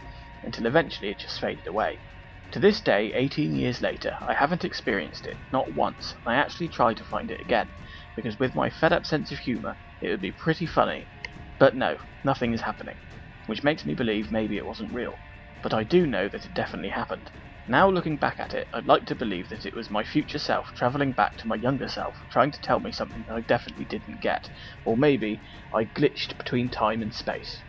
until 0.45 0.67
eventually 0.67 1.11
it 1.11 1.19
just 1.19 1.41
faded 1.41 1.67
away. 1.67 2.05
To 2.53 2.61
this 2.61 2.81
day, 2.81 3.13
18 3.13 3.57
years 3.57 3.83
later, 3.83 4.17
I 4.25 4.35
haven't 4.35 4.65
experienced 4.65 5.27
it, 5.27 5.41
not 5.51 5.73
once, 5.75 6.15
and 6.25 6.33
I 6.33 6.39
actually 6.39 6.69
try 6.69 6.95
to 6.95 7.05
find 7.05 7.33
it 7.33 7.41
again, 7.41 7.75
because 8.15 8.39
with 8.39 8.55
my 8.55 8.71
fed 8.71 8.93
up 8.93 9.05
sense 9.05 9.33
of 9.33 9.41
humour, 9.41 9.77
it 10.01 10.09
would 10.11 10.21
be 10.21 10.31
pretty 10.31 10.67
funny. 10.67 11.11
But 11.59 11.75
no, 11.75 11.99
nothing 12.23 12.53
is 12.55 12.61
happening, 12.61 13.01
which 13.47 13.65
makes 13.65 13.85
me 13.85 13.95
believe 13.95 14.31
maybe 14.31 14.57
it 14.57 14.65
wasn't 14.65 14.93
real. 14.93 15.21
But 15.61 15.75
I 15.75 15.83
do 15.83 16.07
know 16.07 16.29
that 16.29 16.45
it 16.45 16.55
definitely 16.55 16.91
happened. 16.91 17.33
Now 17.67 17.91
looking 17.91 18.17
back 18.17 18.41
at 18.41 18.55
it, 18.55 18.69
I'd 18.73 18.87
like 18.87 19.05
to 19.07 19.15
believe 19.15 19.49
that 19.51 19.67
it 19.67 19.75
was 19.75 19.91
my 19.91 20.03
future 20.03 20.39
self 20.39 20.73
travelling 20.75 21.13
back 21.13 21.37
to 21.39 21.47
my 21.47 21.57
younger 21.57 21.89
self, 21.89 22.17
trying 22.31 22.53
to 22.53 22.61
tell 22.61 22.81
me 22.81 22.91
something 22.91 23.25
that 23.27 23.35
I 23.35 23.41
definitely 23.43 23.85
didn't 23.85 24.21
get. 24.21 24.49
Or 24.85 24.97
maybe 24.97 25.43
I 25.73 25.85
glitched 25.85 26.37
between 26.39 26.71
time 26.71 27.03
and 27.03 27.15
space. 27.15 27.63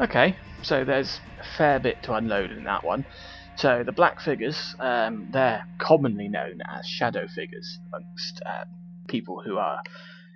Okay, 0.00 0.38
so 0.62 0.84
there's 0.84 1.20
a 1.40 1.44
fair 1.56 1.80
bit 1.80 2.02
to 2.04 2.12
unload 2.14 2.52
in 2.52 2.64
that 2.64 2.84
one. 2.84 3.04
So 3.56 3.82
the 3.84 3.92
black 3.92 4.20
figures, 4.20 4.74
um, 4.78 5.26
they're 5.30 5.64
commonly 5.80 6.28
known 6.28 6.60
as 6.68 6.86
shadow 6.86 7.26
figures 7.26 7.78
amongst 7.92 8.40
uh, 8.46 8.64
people 9.08 9.42
who 9.44 9.56
are 9.58 9.80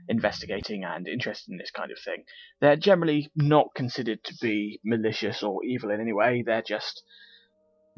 investigating 0.09 0.83
and 0.83 1.07
interested 1.07 1.52
in 1.52 1.59
this 1.59 1.71
kind 1.71 1.93
of 1.93 1.99
thing. 2.05 2.25
They're 2.61 2.75
generally 2.75 3.31
not 3.37 3.69
considered 3.76 4.25
to 4.25 4.35
be 4.43 4.81
malicious 4.85 5.43
or 5.45 5.64
evil 5.64 5.91
in 5.91 6.00
any 6.00 6.12
way. 6.12 6.43
They're 6.45 6.62
just 6.62 7.05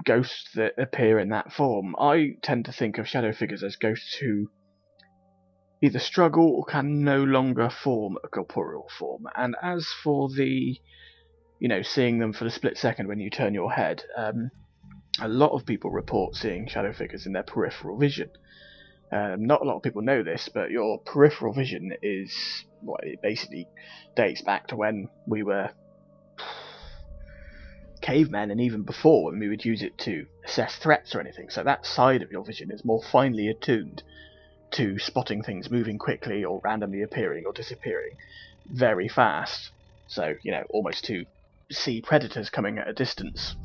ghosts 0.05 0.51
that 0.55 0.73
appear 0.79 1.19
in 1.19 1.29
that 1.31 1.53
form. 1.53 1.95
I 1.99 2.37
tend 2.43 2.65
to 2.67 2.73
think 2.73 2.99
of 2.99 3.09
shadow 3.09 3.33
figures 3.33 3.63
as 3.63 3.77
ghosts 3.77 4.15
who 4.17 4.49
either 5.83 5.99
struggle 5.99 6.49
or 6.49 6.65
can 6.65 7.05
no 7.05 7.23
longer 7.23 7.71
form 7.71 8.17
a 8.25 8.29
corporeal 8.29 8.89
form. 8.99 9.27
And 9.37 9.55
as 9.63 9.87
for 10.03 10.29
the, 10.31 10.81
you 11.61 11.69
know, 11.69 11.83
seeing 11.83 12.19
them 12.19 12.33
for 12.33 12.45
the 12.45 12.51
split 12.51 12.79
second 12.79 13.07
when 13.07 13.21
you 13.21 13.31
turn 13.31 13.55
your 13.55 13.73
head, 13.73 14.03
um, 14.17 14.51
a 15.21 15.29
lot 15.29 15.53
of 15.53 15.67
people 15.67 15.91
report 15.91 16.35
seeing 16.35 16.67
shadow 16.67 16.93
figures 16.93 17.27
in 17.27 17.33
their 17.33 17.43
peripheral 17.43 17.99
vision. 17.99 18.31
Um, 19.13 19.47
not 19.47 19.61
a 19.61 19.65
lot 19.65 19.77
of 19.77 19.83
people 19.83 20.03
know 20.03 20.23
this, 20.23 20.49
but 20.53 20.71
your 20.71 20.99
peripheral 20.99 21.53
vision 21.53 21.93
is 22.03 22.35
what 22.81 23.03
well, 23.03 23.13
it 23.13 23.23
basically 23.23 23.69
dates 24.17 24.43
back 24.43 24.69
to 24.69 24.77
when 24.77 25.09
we 25.27 25.43
were 25.43 25.71
cavemen 28.05 28.51
and 28.51 28.61
even 28.61 28.83
before 28.83 29.31
when 29.31 29.41
we 29.41 29.49
would 29.49 29.65
use 29.65 29.83
it 29.83 29.97
to 29.97 30.27
assess 30.45 30.77
threats 30.77 31.15
or 31.15 31.21
anything. 31.21 31.49
So 31.49 31.63
that 31.63 31.87
side 31.87 32.21
of 32.21 32.31
your 32.31 32.45
vision 32.45 32.71
is 32.71 32.85
more 32.85 33.03
finely 33.03 33.49
attuned 33.49 34.03
to 34.73 34.99
spotting 34.99 35.43
things 35.43 35.71
moving 35.71 35.97
quickly 35.97 36.45
or 36.45 36.61
randomly 36.63 37.01
appearing 37.01 37.47
or 37.47 37.55
disappearing 37.55 38.17
very 38.71 39.09
fast. 39.09 39.71
So, 40.07 40.35
you 40.43 40.53
know, 40.53 40.65
almost 40.69 41.07
to 41.07 41.25
see 41.71 42.03
predators 42.03 42.51
coming 42.51 42.77
at 42.77 42.89
a 42.89 42.93
distance 42.93 43.57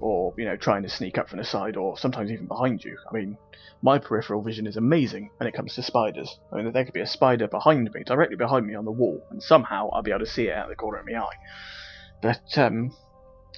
or, 0.00 0.32
you 0.38 0.46
know, 0.46 0.56
trying 0.56 0.84
to 0.84 0.88
sneak 0.88 1.18
up 1.18 1.28
from 1.28 1.38
the 1.38 1.44
side 1.44 1.76
or 1.76 1.98
sometimes 1.98 2.30
even 2.30 2.46
behind 2.46 2.82
you. 2.82 2.96
I 3.10 3.14
mean, 3.14 3.36
my 3.82 3.98
peripheral 3.98 4.40
vision 4.40 4.66
is 4.66 4.78
amazing 4.78 5.28
when 5.36 5.46
it 5.46 5.52
comes 5.52 5.74
to 5.74 5.82
spiders. 5.82 6.38
I 6.50 6.56
mean, 6.56 6.72
there 6.72 6.86
could 6.86 6.94
be 6.94 7.00
a 7.00 7.06
spider 7.06 7.48
behind 7.48 7.92
me, 7.92 8.02
directly 8.02 8.36
behind 8.36 8.66
me 8.66 8.74
on 8.76 8.86
the 8.86 8.90
wall, 8.90 9.22
and 9.28 9.42
somehow 9.42 9.90
I'll 9.90 10.02
be 10.02 10.10
able 10.10 10.24
to 10.24 10.30
see 10.30 10.48
it 10.48 10.54
out 10.54 10.64
of 10.64 10.70
the 10.70 10.76
corner 10.76 11.00
of 11.00 11.06
my 11.06 11.18
eye. 11.18 11.36
But, 12.22 12.56
um, 12.56 12.96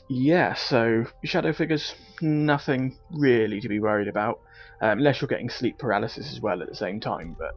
yeah, 0.08 0.54
so 0.54 1.04
shadow 1.24 1.52
figures, 1.52 1.94
nothing 2.20 2.96
really 3.10 3.60
to 3.60 3.68
be 3.68 3.80
worried 3.80 4.08
about, 4.08 4.40
um, 4.80 4.98
unless 4.98 5.20
you're 5.20 5.28
getting 5.28 5.50
sleep 5.50 5.78
paralysis 5.78 6.32
as 6.32 6.40
well 6.40 6.62
at 6.62 6.68
the 6.68 6.76
same 6.76 7.00
time. 7.00 7.36
But 7.38 7.56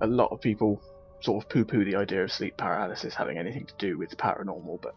a 0.00 0.06
lot 0.06 0.32
of 0.32 0.40
people 0.40 0.82
sort 1.20 1.44
of 1.44 1.50
poo-poo 1.50 1.84
the 1.84 1.96
idea 1.96 2.24
of 2.24 2.32
sleep 2.32 2.56
paralysis 2.56 3.14
having 3.14 3.38
anything 3.38 3.66
to 3.66 3.74
do 3.78 3.98
with 3.98 4.16
paranormal, 4.16 4.80
but 4.80 4.94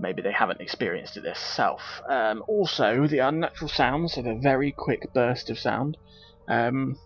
maybe 0.00 0.22
they 0.22 0.32
haven't 0.32 0.60
experienced 0.60 1.16
it 1.16 1.22
themselves. 1.22 1.82
Um, 2.08 2.44
also, 2.46 3.06
the 3.06 3.20
unnatural 3.20 3.68
sounds 3.68 4.16
of 4.16 4.26
a 4.26 4.38
very 4.38 4.72
quick 4.72 5.12
burst 5.14 5.50
of 5.50 5.58
sound. 5.58 5.96
Um, 6.46 6.98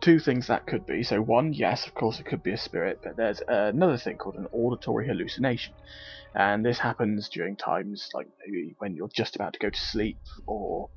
two 0.00 0.18
things 0.18 0.46
that 0.46 0.66
could 0.66 0.86
be. 0.86 1.02
So 1.02 1.20
one, 1.20 1.52
yes, 1.52 1.86
of 1.86 1.94
course, 1.94 2.20
it 2.20 2.26
could 2.26 2.42
be 2.42 2.52
a 2.52 2.58
spirit, 2.58 3.00
but 3.02 3.16
there's 3.16 3.42
another 3.48 3.96
thing 3.96 4.16
called 4.16 4.36
an 4.36 4.46
auditory 4.52 5.06
hallucination, 5.06 5.74
and 6.36 6.64
this 6.64 6.78
happens 6.78 7.28
during 7.28 7.56
times 7.56 8.08
like 8.14 8.28
maybe 8.46 8.74
when 8.78 8.94
you're 8.94 9.08
just 9.08 9.36
about 9.36 9.54
to 9.54 9.58
go 9.58 9.70
to 9.70 9.78
sleep, 9.78 10.20
or 10.46 10.90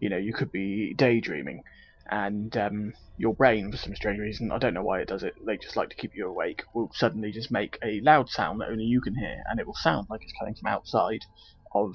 you 0.00 0.08
know, 0.08 0.16
you 0.16 0.32
could 0.32 0.52
be 0.52 0.94
daydreaming, 0.96 1.62
and 2.10 2.56
um, 2.56 2.92
your 3.16 3.34
brain, 3.34 3.70
for 3.70 3.76
some 3.78 3.94
strange 3.94 4.18
reason, 4.18 4.50
I 4.52 4.58
don't 4.58 4.74
know 4.74 4.82
why 4.82 5.00
it 5.00 5.08
does 5.08 5.22
it, 5.22 5.34
they 5.46 5.56
just 5.56 5.76
like 5.76 5.90
to 5.90 5.96
keep 5.96 6.12
you 6.14 6.28
awake, 6.28 6.62
will 6.74 6.90
suddenly 6.94 7.32
just 7.32 7.50
make 7.50 7.78
a 7.82 8.00
loud 8.02 8.28
sound 8.28 8.60
that 8.60 8.70
only 8.70 8.84
you 8.84 9.00
can 9.00 9.14
hear, 9.16 9.42
and 9.48 9.60
it 9.60 9.66
will 9.66 9.74
sound 9.74 10.06
like 10.10 10.20
it's 10.22 10.32
coming 10.38 10.54
from 10.54 10.72
outside 10.72 11.20
of, 11.74 11.94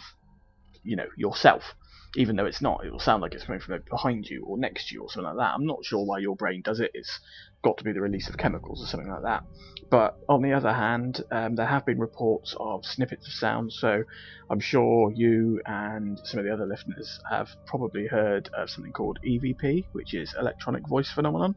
you 0.84 0.96
know, 0.96 1.08
yourself 1.18 1.76
even 2.16 2.36
though 2.36 2.46
it's 2.46 2.62
not, 2.62 2.84
it 2.84 2.92
will 2.92 3.00
sound 3.00 3.22
like 3.22 3.34
it's 3.34 3.44
coming 3.44 3.62
from 3.62 3.80
behind 3.90 4.26
you 4.26 4.44
or 4.46 4.58
next 4.58 4.88
to 4.88 4.96
you 4.96 5.04
or 5.04 5.10
something 5.10 5.28
like 5.28 5.38
that. 5.38 5.54
I'm 5.54 5.66
not 5.66 5.86
sure 5.86 6.04
why 6.04 6.20
your 6.20 6.36
brain 6.36 6.62
does 6.64 6.80
it. 6.80 6.92
It's 6.94 7.20
got 7.64 7.78
to 7.78 7.84
be 7.84 7.92
the 7.92 8.02
release 8.02 8.30
of 8.30 8.38
chemicals 8.38 8.82
or 8.82 8.88
something 8.88 9.10
like 9.12 9.24
that. 9.24 9.44
But 9.92 10.16
on 10.28 10.42
the 10.42 10.54
other 10.54 10.74
hand, 10.74 11.24
um, 11.32 11.56
there 11.56 11.68
have 11.68 11.86
been 11.86 12.00
reports 12.00 12.56
of 12.60 12.84
snippets 12.86 13.28
of 13.28 13.34
sound, 13.34 13.74
so 13.74 14.04
I'm 14.50 14.60
sure 14.60 15.12
you 15.14 15.62
and 15.66 16.20
some 16.24 16.40
of 16.40 16.46
the 16.46 16.54
other 16.54 16.66
listeners 16.66 17.20
have 17.30 17.50
probably 17.68 18.08
heard 18.08 18.50
of 18.58 18.70
something 18.70 18.94
called 18.94 19.20
EVP, 19.26 19.86
which 19.92 20.14
is 20.14 20.34
electronic 20.40 20.88
voice 20.88 21.10
phenomenon. 21.12 21.54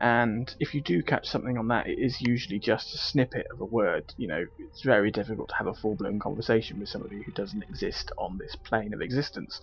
And 0.00 0.54
if 0.60 0.74
you 0.74 0.80
do 0.80 1.02
catch 1.02 1.28
something 1.28 1.58
on 1.58 1.68
that, 1.68 1.88
it 1.88 1.98
is 1.98 2.20
usually 2.20 2.60
just 2.60 2.94
a 2.94 2.98
snippet 2.98 3.46
of 3.52 3.60
a 3.60 3.64
word. 3.64 4.14
You 4.16 4.28
know, 4.28 4.44
it's 4.58 4.82
very 4.82 5.10
difficult 5.10 5.48
to 5.48 5.56
have 5.56 5.66
a 5.66 5.74
full 5.74 5.96
blown 5.96 6.20
conversation 6.20 6.78
with 6.78 6.88
somebody 6.88 7.22
who 7.22 7.32
doesn't 7.32 7.64
exist 7.64 8.12
on 8.16 8.38
this 8.38 8.54
plane 8.54 8.94
of 8.94 9.00
existence. 9.00 9.60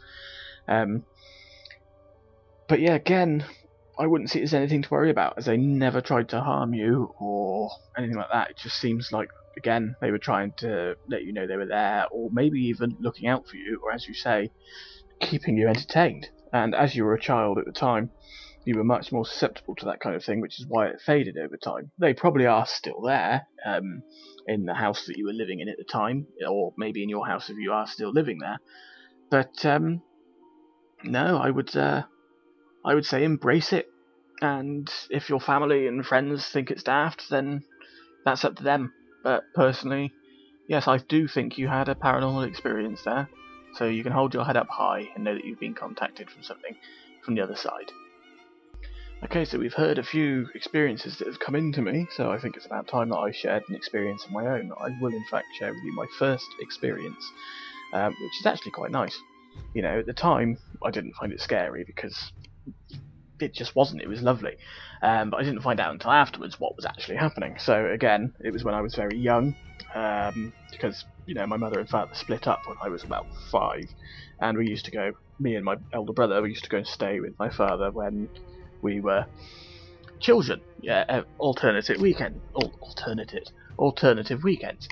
Um, 0.68 1.04
but 2.68 2.82
yeah, 2.82 2.96
again, 2.96 3.46
I 3.98 4.08
wouldn't 4.08 4.30
see 4.30 4.40
it 4.40 4.44
as 4.44 4.54
anything 4.54 4.82
to 4.82 4.90
worry 4.90 5.10
about, 5.10 5.38
as 5.38 5.46
they 5.46 5.58
never 5.58 6.02
tried 6.02 6.30
to 6.30 6.42
harm 6.42 6.74
you 6.74 7.14
or 7.18 7.70
anything 7.98 8.18
like 8.18 8.32
that. 8.32 8.50
It 8.50 8.58
just 8.58 8.78
seems 8.78 9.14
like, 9.14 9.30
again, 9.56 9.96
they 10.02 10.12
were 10.12 10.18
trying 10.18 10.52
to 10.58 10.98
let 11.08 11.24
you 11.24 11.32
know 11.32 11.48
they 11.48 11.56
were 11.56 11.66
there, 11.66 12.08
or 12.12 12.30
maybe 12.34 12.60
even 12.60 12.98
looking 13.00 13.30
out 13.30 13.48
for 13.48 13.56
you, 13.56 13.80
or 13.84 13.94
as 13.94 14.06
you 14.06 14.14
say, 14.14 14.52
keeping 15.22 15.56
you 15.56 15.70
entertained. 15.70 16.28
And 16.52 16.76
as 16.76 16.94
you 16.94 17.06
were 17.06 17.14
a 17.14 17.22
child 17.22 17.58
at 17.58 17.66
the 17.66 17.72
time, 17.72 18.12
you 18.66 18.76
were 18.76 18.84
much 18.84 19.12
more 19.12 19.26
susceptible 19.26 19.76
to 19.76 19.86
that 19.86 20.00
kind 20.00 20.16
of 20.16 20.24
thing, 20.24 20.42
which 20.42 20.60
is 20.60 20.66
why 20.68 20.88
it 20.88 21.02
faded 21.06 21.38
over 21.38 21.56
time. 21.58 21.92
They 22.00 22.14
probably 22.14 22.48
are 22.48 22.66
still 22.66 23.02
there 23.02 23.48
um, 23.66 24.02
in 24.48 24.66
the 24.66 24.74
house 24.74 25.06
that 25.06 25.18
you 25.18 25.26
were 25.26 25.34
living 25.34 25.60
in 25.60 25.70
at 25.70 25.78
the 25.78 25.84
time, 25.84 26.28
or 26.48 26.74
maybe 26.78 27.04
in 27.04 27.10
your 27.10 27.28
house 27.28 27.50
if 27.50 27.58
you 27.58 27.72
are 27.72 27.88
still 27.88 28.12
living 28.12 28.40
there. 28.40 28.60
But 29.30 29.66
um, 29.66 30.02
no, 31.04 31.38
I 31.38 31.50
would 31.50 31.76
uh, 31.76 32.04
I 32.84 32.96
would 32.96 33.06
say 33.06 33.24
embrace 33.24 33.72
it. 33.72 33.88
And 34.42 34.90
if 35.10 35.30
your 35.30 35.40
family 35.40 35.88
and 35.88 36.06
friends 36.06 36.46
think 36.48 36.70
it's 36.70 36.84
daft, 36.84 37.30
then 37.30 37.64
that's 38.26 38.44
up 38.44 38.56
to 38.58 38.64
them. 38.64 38.94
But 39.24 39.44
personally, 39.54 40.12
yes, 40.68 40.88
I 40.88 40.98
do 40.98 41.28
think 41.28 41.58
you 41.58 41.68
had 41.68 41.88
a 41.88 41.96
paranormal 41.96 42.48
experience 42.48 43.02
there. 43.04 43.30
So 43.76 43.86
you 43.86 44.04
can 44.04 44.12
hold 44.12 44.34
your 44.34 44.46
head 44.46 44.58
up 44.58 44.68
high 44.70 45.10
and 45.16 45.24
know 45.24 45.36
that 45.36 45.46
you've 45.46 45.60
been 45.60 45.74
contacted 45.74 46.30
from 46.30 46.44
something 46.44 46.76
from 47.24 47.36
the 47.36 47.42
other 47.42 47.56
side. 47.56 47.92
Okay, 49.24 49.46
so 49.46 49.58
we've 49.58 49.74
heard 49.74 49.98
a 49.98 50.04
few 50.04 50.48
experiences 50.56 51.18
that 51.18 51.28
have 51.28 51.40
come 51.40 51.56
into 51.56 51.82
me, 51.82 52.06
so 52.12 52.32
I 52.32 52.38
think 52.38 52.58
it's 52.58 52.66
about 52.66 52.88
time 52.88 53.10
that 53.10 53.18
I 53.18 53.32
shared 53.32 53.64
an 53.70 53.76
experience 53.76 54.24
of 54.26 54.32
my 54.32 54.46
own. 54.46 54.72
I 54.80 54.90
will, 55.00 55.14
in 55.14 55.24
fact, 55.32 55.48
share 55.58 55.74
with 55.74 55.84
you 55.84 55.94
my 55.96 56.06
first 56.20 56.46
experience, 56.60 57.32
um, 57.94 58.14
which 58.22 58.40
is 58.42 58.46
actually 58.46 58.72
quite 58.72 58.92
nice. 58.92 59.18
You 59.74 59.84
know, 59.84 60.00
at 60.00 60.06
the 60.06 60.14
time, 60.14 60.58
I 60.84 60.92
didn't 60.92 61.16
find 61.16 61.32
it 61.32 61.42
scary 61.42 61.86
because 61.88 62.16
it 63.40 63.56
just 63.56 63.76
wasn't. 63.76 64.02
It 64.02 64.10
was 64.10 64.22
lovely. 64.22 64.54
Um, 65.02 65.30
but 65.30 65.38
I 65.38 65.44
didn't 65.44 65.64
find 65.64 65.80
out 65.80 65.94
until 65.94 66.12
afterwards 66.12 66.60
what 66.60 66.76
was 66.76 66.86
actually 66.86 67.18
happening. 67.18 67.56
So 67.58 67.90
again, 67.92 68.34
it 68.42 68.52
was 68.52 68.64
when 68.64 68.76
I 68.76 68.82
was 68.82 68.96
very 68.96 69.18
young, 69.18 69.56
um, 69.96 70.54
because 70.72 71.06
you 71.26 71.36
know 71.36 71.48
my 71.48 71.58
mother 71.58 71.80
and 71.80 71.90
father 71.90 72.12
split 72.14 72.48
up 72.48 72.62
when 72.66 72.78
I 72.84 72.90
was 72.90 73.04
about 73.06 73.28
five, 73.50 73.86
and 74.42 74.58
we 74.58 74.68
used 74.68 74.86
to 74.86 74.92
go. 74.92 75.12
Me 75.38 75.56
and 75.56 75.66
my 75.66 75.76
elder 75.94 76.14
brother, 76.14 76.42
we 76.42 76.50
used 76.50 76.64
to 76.64 76.70
go 76.70 76.78
and 76.78 76.88
stay 76.88 77.20
with 77.20 77.34
my 77.40 77.50
father 77.50 77.92
when 77.92 78.30
we 78.82 79.00
were 79.00 79.26
children. 80.20 80.62
Yeah, 80.82 81.06
uh, 81.08 81.24
alternative 81.40 82.00
weekend, 82.00 82.42
alternative, 82.56 83.44
alternative 83.78 84.44
weekends. 84.44 84.88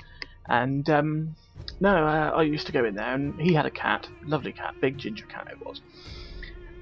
And 0.48 0.88
um, 0.90 1.36
no, 1.80 2.06
uh, 2.06 2.32
I 2.34 2.42
used 2.42 2.66
to 2.66 2.72
go 2.72 2.84
in 2.84 2.94
there, 2.94 3.14
and 3.14 3.40
he 3.40 3.54
had 3.54 3.66
a 3.66 3.70
cat, 3.70 4.08
lovely 4.24 4.52
cat, 4.52 4.74
big 4.80 4.98
ginger 4.98 5.26
cat 5.26 5.48
it 5.50 5.64
was. 5.64 5.80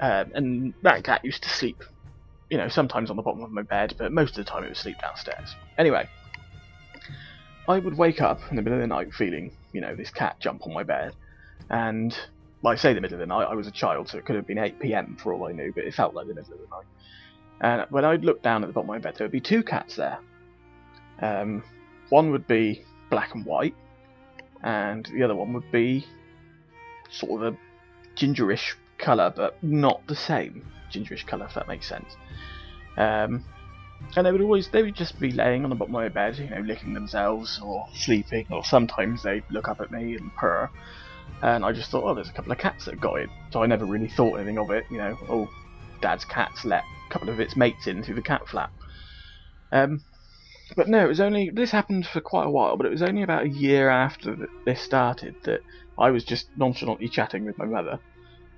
Um, 0.00 0.32
and 0.34 0.74
that 0.82 1.04
cat 1.04 1.24
used 1.24 1.42
to 1.44 1.48
sleep, 1.48 1.82
you 2.50 2.58
know, 2.58 2.68
sometimes 2.68 3.10
on 3.10 3.16
the 3.16 3.22
bottom 3.22 3.42
of 3.42 3.52
my 3.52 3.62
bed, 3.62 3.94
but 3.98 4.12
most 4.12 4.36
of 4.36 4.44
the 4.44 4.50
time 4.50 4.64
it 4.64 4.68
would 4.68 4.76
sleep 4.76 4.96
downstairs. 5.00 5.54
Anyway, 5.78 6.08
I 7.68 7.78
would 7.78 7.96
wake 7.96 8.20
up 8.20 8.40
in 8.50 8.56
the 8.56 8.62
middle 8.62 8.78
of 8.78 8.82
the 8.82 8.88
night 8.88 9.14
feeling, 9.14 9.52
you 9.72 9.80
know, 9.80 9.94
this 9.94 10.10
cat 10.10 10.40
jump 10.40 10.66
on 10.66 10.74
my 10.74 10.82
bed, 10.82 11.14
and 11.70 12.16
I 12.64 12.76
say 12.76 12.92
the 12.92 13.00
middle 13.00 13.16
of 13.16 13.20
the 13.20 13.26
night, 13.26 13.48
I 13.48 13.54
was 13.54 13.66
a 13.66 13.72
child, 13.72 14.08
so 14.08 14.18
it 14.18 14.24
could 14.24 14.36
have 14.36 14.46
been 14.46 14.58
8 14.58 14.78
pm 14.78 15.16
for 15.16 15.32
all 15.32 15.48
I 15.48 15.52
knew, 15.52 15.72
but 15.74 15.84
it 15.84 15.94
felt 15.94 16.14
like 16.14 16.26
the 16.26 16.34
middle 16.34 16.52
of 16.54 16.60
the 16.60 16.66
night. 16.66 16.86
And 17.60 17.90
when 17.90 18.04
I'd 18.04 18.24
look 18.24 18.42
down 18.42 18.62
at 18.62 18.66
the 18.66 18.72
bottom 18.72 18.90
of 18.90 18.94
my 18.94 18.98
bed, 18.98 19.16
there 19.16 19.24
would 19.24 19.32
be 19.32 19.40
two 19.40 19.62
cats 19.62 19.96
there. 19.96 20.18
Um, 21.20 21.62
one 22.08 22.30
would 22.30 22.46
be 22.46 22.84
black 23.10 23.34
and 23.34 23.44
white, 23.44 23.74
and 24.62 25.08
the 25.12 25.22
other 25.22 25.34
one 25.34 25.52
would 25.52 25.70
be 25.72 26.06
sort 27.10 27.42
of 27.42 27.54
a 27.54 27.58
gingerish 28.16 28.74
colour, 28.98 29.32
but 29.34 29.62
not 29.62 30.06
the 30.06 30.16
same 30.16 30.64
gingerish 30.92 31.26
colour, 31.26 31.46
if 31.46 31.54
that 31.54 31.68
makes 31.68 31.88
sense. 31.88 32.16
Um, 32.96 33.44
and 34.16 34.26
they 34.26 34.32
would 34.32 34.40
always, 34.40 34.68
they 34.68 34.82
would 34.82 34.96
just 34.96 35.18
be 35.18 35.30
laying 35.30 35.64
on 35.64 35.70
the 35.70 35.76
bottom 35.76 35.94
of 35.94 36.02
my 36.02 36.08
bed, 36.08 36.38
you 36.38 36.50
know, 36.50 36.60
licking 36.60 36.94
themselves 36.94 37.60
or 37.62 37.86
sleeping, 37.94 38.46
or 38.50 38.64
sometimes 38.64 39.22
they'd 39.22 39.44
look 39.50 39.68
up 39.68 39.80
at 39.80 39.90
me 39.90 40.16
and 40.16 40.34
purr. 40.34 40.68
And 41.42 41.64
I 41.64 41.72
just 41.72 41.90
thought, 41.90 42.04
oh, 42.04 42.14
there's 42.14 42.28
a 42.28 42.32
couple 42.32 42.52
of 42.52 42.58
cats 42.58 42.84
that 42.84 43.00
got 43.00 43.20
in. 43.20 43.28
So 43.50 43.62
I 43.62 43.66
never 43.66 43.84
really 43.84 44.08
thought 44.08 44.36
anything 44.36 44.58
of 44.58 44.70
it, 44.70 44.84
you 44.90 44.98
know, 44.98 45.16
oh, 45.28 45.48
dad's 46.00 46.24
cat's 46.24 46.64
let 46.64 46.84
a 46.84 47.12
couple 47.12 47.30
of 47.30 47.40
its 47.40 47.56
mates 47.56 47.86
in 47.86 48.02
through 48.02 48.14
the 48.14 48.22
cat 48.22 48.42
flap. 48.48 48.70
Um, 49.72 50.04
but 50.76 50.88
no, 50.88 51.04
it 51.04 51.08
was 51.08 51.20
only, 51.20 51.50
this 51.52 51.70
happened 51.70 52.06
for 52.06 52.20
quite 52.20 52.46
a 52.46 52.50
while, 52.50 52.76
but 52.76 52.86
it 52.86 52.92
was 52.92 53.02
only 53.02 53.22
about 53.22 53.44
a 53.44 53.50
year 53.50 53.90
after 53.90 54.36
this 54.64 54.80
started 54.80 55.34
that 55.44 55.60
I 55.98 56.10
was 56.10 56.24
just 56.24 56.46
nonchalantly 56.56 57.08
chatting 57.08 57.44
with 57.44 57.58
my 57.58 57.66
mother 57.66 57.98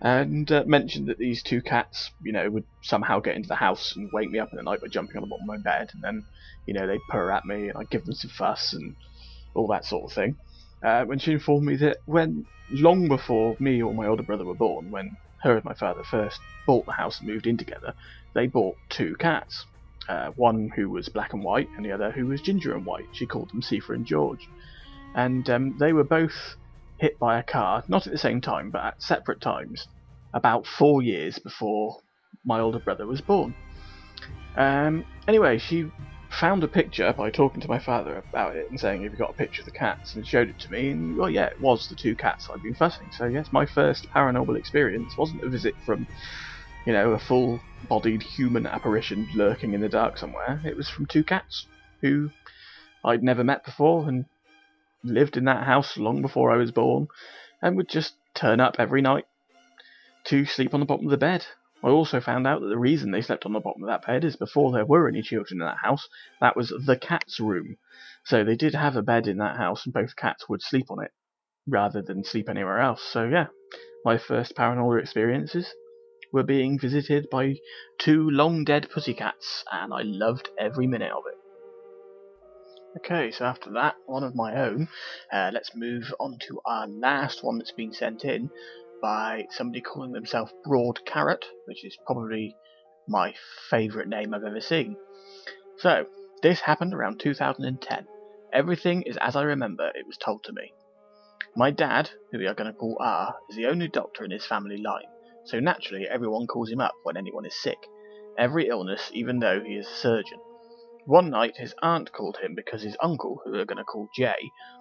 and 0.00 0.50
uh, 0.52 0.64
mentioned 0.66 1.08
that 1.08 1.18
these 1.18 1.42
two 1.42 1.62
cats, 1.62 2.10
you 2.22 2.32
know, 2.32 2.50
would 2.50 2.64
somehow 2.82 3.20
get 3.20 3.36
into 3.36 3.48
the 3.48 3.54
house 3.54 3.94
and 3.96 4.10
wake 4.12 4.30
me 4.30 4.38
up 4.38 4.50
in 4.52 4.56
the 4.56 4.62
night 4.62 4.80
by 4.82 4.88
jumping 4.88 5.16
on 5.16 5.22
the 5.22 5.28
bottom 5.28 5.48
of 5.48 5.56
my 5.56 5.62
bed, 5.62 5.88
and 5.94 6.02
then, 6.02 6.22
you 6.66 6.74
know, 6.74 6.86
they'd 6.86 7.00
purr 7.08 7.32
at 7.32 7.46
me, 7.46 7.68
and 7.68 7.78
I'd 7.78 7.90
give 7.90 8.04
them 8.04 8.14
some 8.14 8.30
fuss 8.30 8.74
and 8.74 8.94
all 9.54 9.66
that 9.68 9.86
sort 9.86 10.10
of 10.10 10.14
thing. 10.14 10.36
Uh, 10.82 11.04
when 11.04 11.18
she 11.18 11.32
informed 11.32 11.66
me 11.66 11.76
that 11.76 11.98
when 12.06 12.46
long 12.70 13.08
before 13.08 13.56
me 13.60 13.82
or 13.82 13.94
my 13.94 14.06
older 14.06 14.22
brother 14.22 14.44
were 14.44 14.54
born, 14.54 14.90
when 14.90 15.10
her 15.42 15.56
and 15.56 15.64
my 15.64 15.74
father 15.74 16.02
first 16.10 16.38
bought 16.66 16.86
the 16.86 16.92
house 16.92 17.20
and 17.20 17.28
moved 17.28 17.46
in 17.46 17.56
together, 17.56 17.94
they 18.34 18.46
bought 18.46 18.76
two 18.88 19.14
cats. 19.18 19.64
Uh, 20.06 20.28
one 20.36 20.70
who 20.76 20.90
was 20.90 21.08
black 21.08 21.32
and 21.32 21.42
white, 21.42 21.68
and 21.76 21.84
the 21.84 21.92
other 21.92 22.10
who 22.10 22.26
was 22.26 22.42
ginger 22.42 22.74
and 22.74 22.84
white. 22.84 23.06
She 23.12 23.26
called 23.26 23.50
them 23.50 23.62
Sifa 23.62 23.94
and 23.94 24.04
George, 24.04 24.46
and 25.14 25.48
um, 25.48 25.76
they 25.78 25.94
were 25.94 26.04
both 26.04 26.56
hit 26.98 27.18
by 27.18 27.38
a 27.38 27.42
car, 27.42 27.82
not 27.88 28.06
at 28.06 28.12
the 28.12 28.18
same 28.18 28.42
time, 28.42 28.70
but 28.70 28.84
at 28.84 29.02
separate 29.02 29.40
times, 29.40 29.86
about 30.34 30.66
four 30.66 31.02
years 31.02 31.38
before 31.38 32.00
my 32.44 32.60
older 32.60 32.80
brother 32.80 33.06
was 33.06 33.22
born. 33.22 33.54
Um, 34.56 35.04
anyway, 35.26 35.58
she 35.58 35.86
found 36.34 36.64
a 36.64 36.68
picture 36.68 37.14
by 37.16 37.30
talking 37.30 37.60
to 37.60 37.68
my 37.68 37.78
father 37.78 38.22
about 38.28 38.56
it 38.56 38.66
and 38.70 38.78
saying, 38.78 39.02
Have 39.02 39.12
you 39.12 39.18
got 39.18 39.30
a 39.30 39.34
picture 39.34 39.62
of 39.62 39.66
the 39.66 39.72
cats? 39.72 40.14
and 40.14 40.26
showed 40.26 40.48
it 40.48 40.58
to 40.60 40.70
me. 40.70 40.90
And, 40.90 41.16
well, 41.16 41.30
yeah, 41.30 41.46
it 41.46 41.60
was 41.60 41.88
the 41.88 41.96
two 41.96 42.16
cats 42.16 42.48
I'd 42.52 42.62
been 42.62 42.74
fussing. 42.74 43.08
So, 43.12 43.26
yes, 43.26 43.48
my 43.52 43.66
first 43.66 44.06
paranormal 44.14 44.58
experience 44.58 45.16
wasn't 45.16 45.44
a 45.44 45.48
visit 45.48 45.74
from, 45.86 46.06
you 46.86 46.92
know, 46.92 47.12
a 47.12 47.18
full 47.18 47.60
bodied 47.88 48.22
human 48.22 48.66
apparition 48.66 49.26
lurking 49.34 49.74
in 49.74 49.80
the 49.80 49.88
dark 49.88 50.18
somewhere. 50.18 50.60
It 50.64 50.76
was 50.76 50.88
from 50.88 51.06
two 51.06 51.24
cats 51.24 51.66
who 52.02 52.30
I'd 53.04 53.22
never 53.22 53.44
met 53.44 53.64
before 53.64 54.08
and 54.08 54.24
lived 55.02 55.36
in 55.36 55.44
that 55.44 55.64
house 55.64 55.96
long 55.96 56.22
before 56.22 56.50
I 56.50 56.56
was 56.56 56.70
born 56.70 57.08
and 57.62 57.76
would 57.76 57.88
just 57.88 58.14
turn 58.34 58.60
up 58.60 58.76
every 58.78 59.02
night 59.02 59.24
to 60.24 60.44
sleep 60.44 60.74
on 60.74 60.80
the 60.80 60.86
bottom 60.86 61.06
of 61.06 61.10
the 61.10 61.16
bed. 61.16 61.44
I 61.84 61.88
also 61.90 62.18
found 62.18 62.46
out 62.46 62.62
that 62.62 62.68
the 62.68 62.78
reason 62.78 63.10
they 63.10 63.20
slept 63.20 63.44
on 63.44 63.52
the 63.52 63.60
bottom 63.60 63.82
of 63.82 63.88
that 63.88 64.06
bed 64.06 64.24
is 64.24 64.36
before 64.36 64.72
there 64.72 64.86
were 64.86 65.06
any 65.06 65.20
children 65.20 65.60
in 65.60 65.66
that 65.66 65.76
house, 65.82 66.08
that 66.40 66.56
was 66.56 66.70
the 66.70 66.96
cat's 66.96 67.38
room. 67.38 67.76
So 68.24 68.42
they 68.42 68.56
did 68.56 68.74
have 68.74 68.96
a 68.96 69.02
bed 69.02 69.26
in 69.26 69.36
that 69.38 69.58
house, 69.58 69.84
and 69.84 69.92
both 69.92 70.16
cats 70.16 70.48
would 70.48 70.62
sleep 70.62 70.90
on 70.90 71.04
it 71.04 71.12
rather 71.66 72.00
than 72.00 72.24
sleep 72.24 72.48
anywhere 72.48 72.80
else. 72.80 73.02
So, 73.02 73.24
yeah, 73.24 73.48
my 74.02 74.16
first 74.16 74.56
paranormal 74.56 74.98
experiences 74.98 75.70
were 76.32 76.42
being 76.42 76.78
visited 76.78 77.28
by 77.30 77.56
two 77.98 78.30
long 78.30 78.64
dead 78.64 78.88
pussycats, 78.90 79.62
and 79.70 79.92
I 79.92 80.02
loved 80.04 80.48
every 80.58 80.86
minute 80.86 81.12
of 81.12 81.24
it. 81.26 81.38
Okay, 82.96 83.30
so 83.30 83.44
after 83.44 83.70
that, 83.72 83.96
one 84.06 84.24
of 84.24 84.34
my 84.34 84.54
own, 84.54 84.88
uh, 85.32 85.50
let's 85.52 85.74
move 85.74 86.14
on 86.18 86.38
to 86.48 86.60
our 86.64 86.86
last 86.86 87.42
one 87.42 87.58
that's 87.58 87.72
been 87.72 87.92
sent 87.92 88.24
in, 88.24 88.50
by 89.04 89.46
somebody 89.50 89.82
calling 89.82 90.12
themselves 90.12 90.50
Broad 90.64 91.04
Carrot, 91.04 91.44
which 91.66 91.84
is 91.84 91.94
probably 92.06 92.56
my 93.06 93.34
favourite 93.68 94.08
name 94.08 94.32
I've 94.32 94.44
ever 94.44 94.62
seen. 94.62 94.96
So, 95.76 96.06
this 96.40 96.60
happened 96.60 96.94
around 96.94 97.20
2010. 97.20 98.06
Everything 98.54 99.02
is 99.02 99.18
as 99.20 99.36
I 99.36 99.42
remember 99.42 99.88
it 99.94 100.06
was 100.06 100.16
told 100.16 100.42
to 100.44 100.54
me. 100.54 100.72
My 101.54 101.70
dad, 101.70 102.08
who 102.32 102.38
we 102.38 102.46
are 102.46 102.54
going 102.54 102.72
to 102.72 102.78
call 102.78 102.96
R, 102.98 103.34
is 103.50 103.56
the 103.56 103.66
only 103.66 103.88
doctor 103.88 104.24
in 104.24 104.30
his 104.30 104.46
family 104.46 104.78
line, 104.78 105.10
so 105.44 105.60
naturally 105.60 106.08
everyone 106.08 106.46
calls 106.46 106.70
him 106.70 106.80
up 106.80 106.94
when 107.02 107.18
anyone 107.18 107.44
is 107.44 107.62
sick. 107.62 107.86
Every 108.38 108.68
illness, 108.68 109.10
even 109.12 109.38
though 109.38 109.60
he 109.60 109.74
is 109.74 109.86
a 109.86 109.94
surgeon. 109.96 110.38
One 111.04 111.28
night 111.28 111.58
his 111.58 111.74
aunt 111.82 112.10
called 112.10 112.38
him 112.38 112.54
because 112.54 112.80
his 112.80 112.96
uncle, 113.02 113.42
who 113.44 113.52
we 113.52 113.58
are 113.58 113.66
going 113.66 113.76
to 113.76 113.84
call 113.84 114.08
J, 114.16 114.32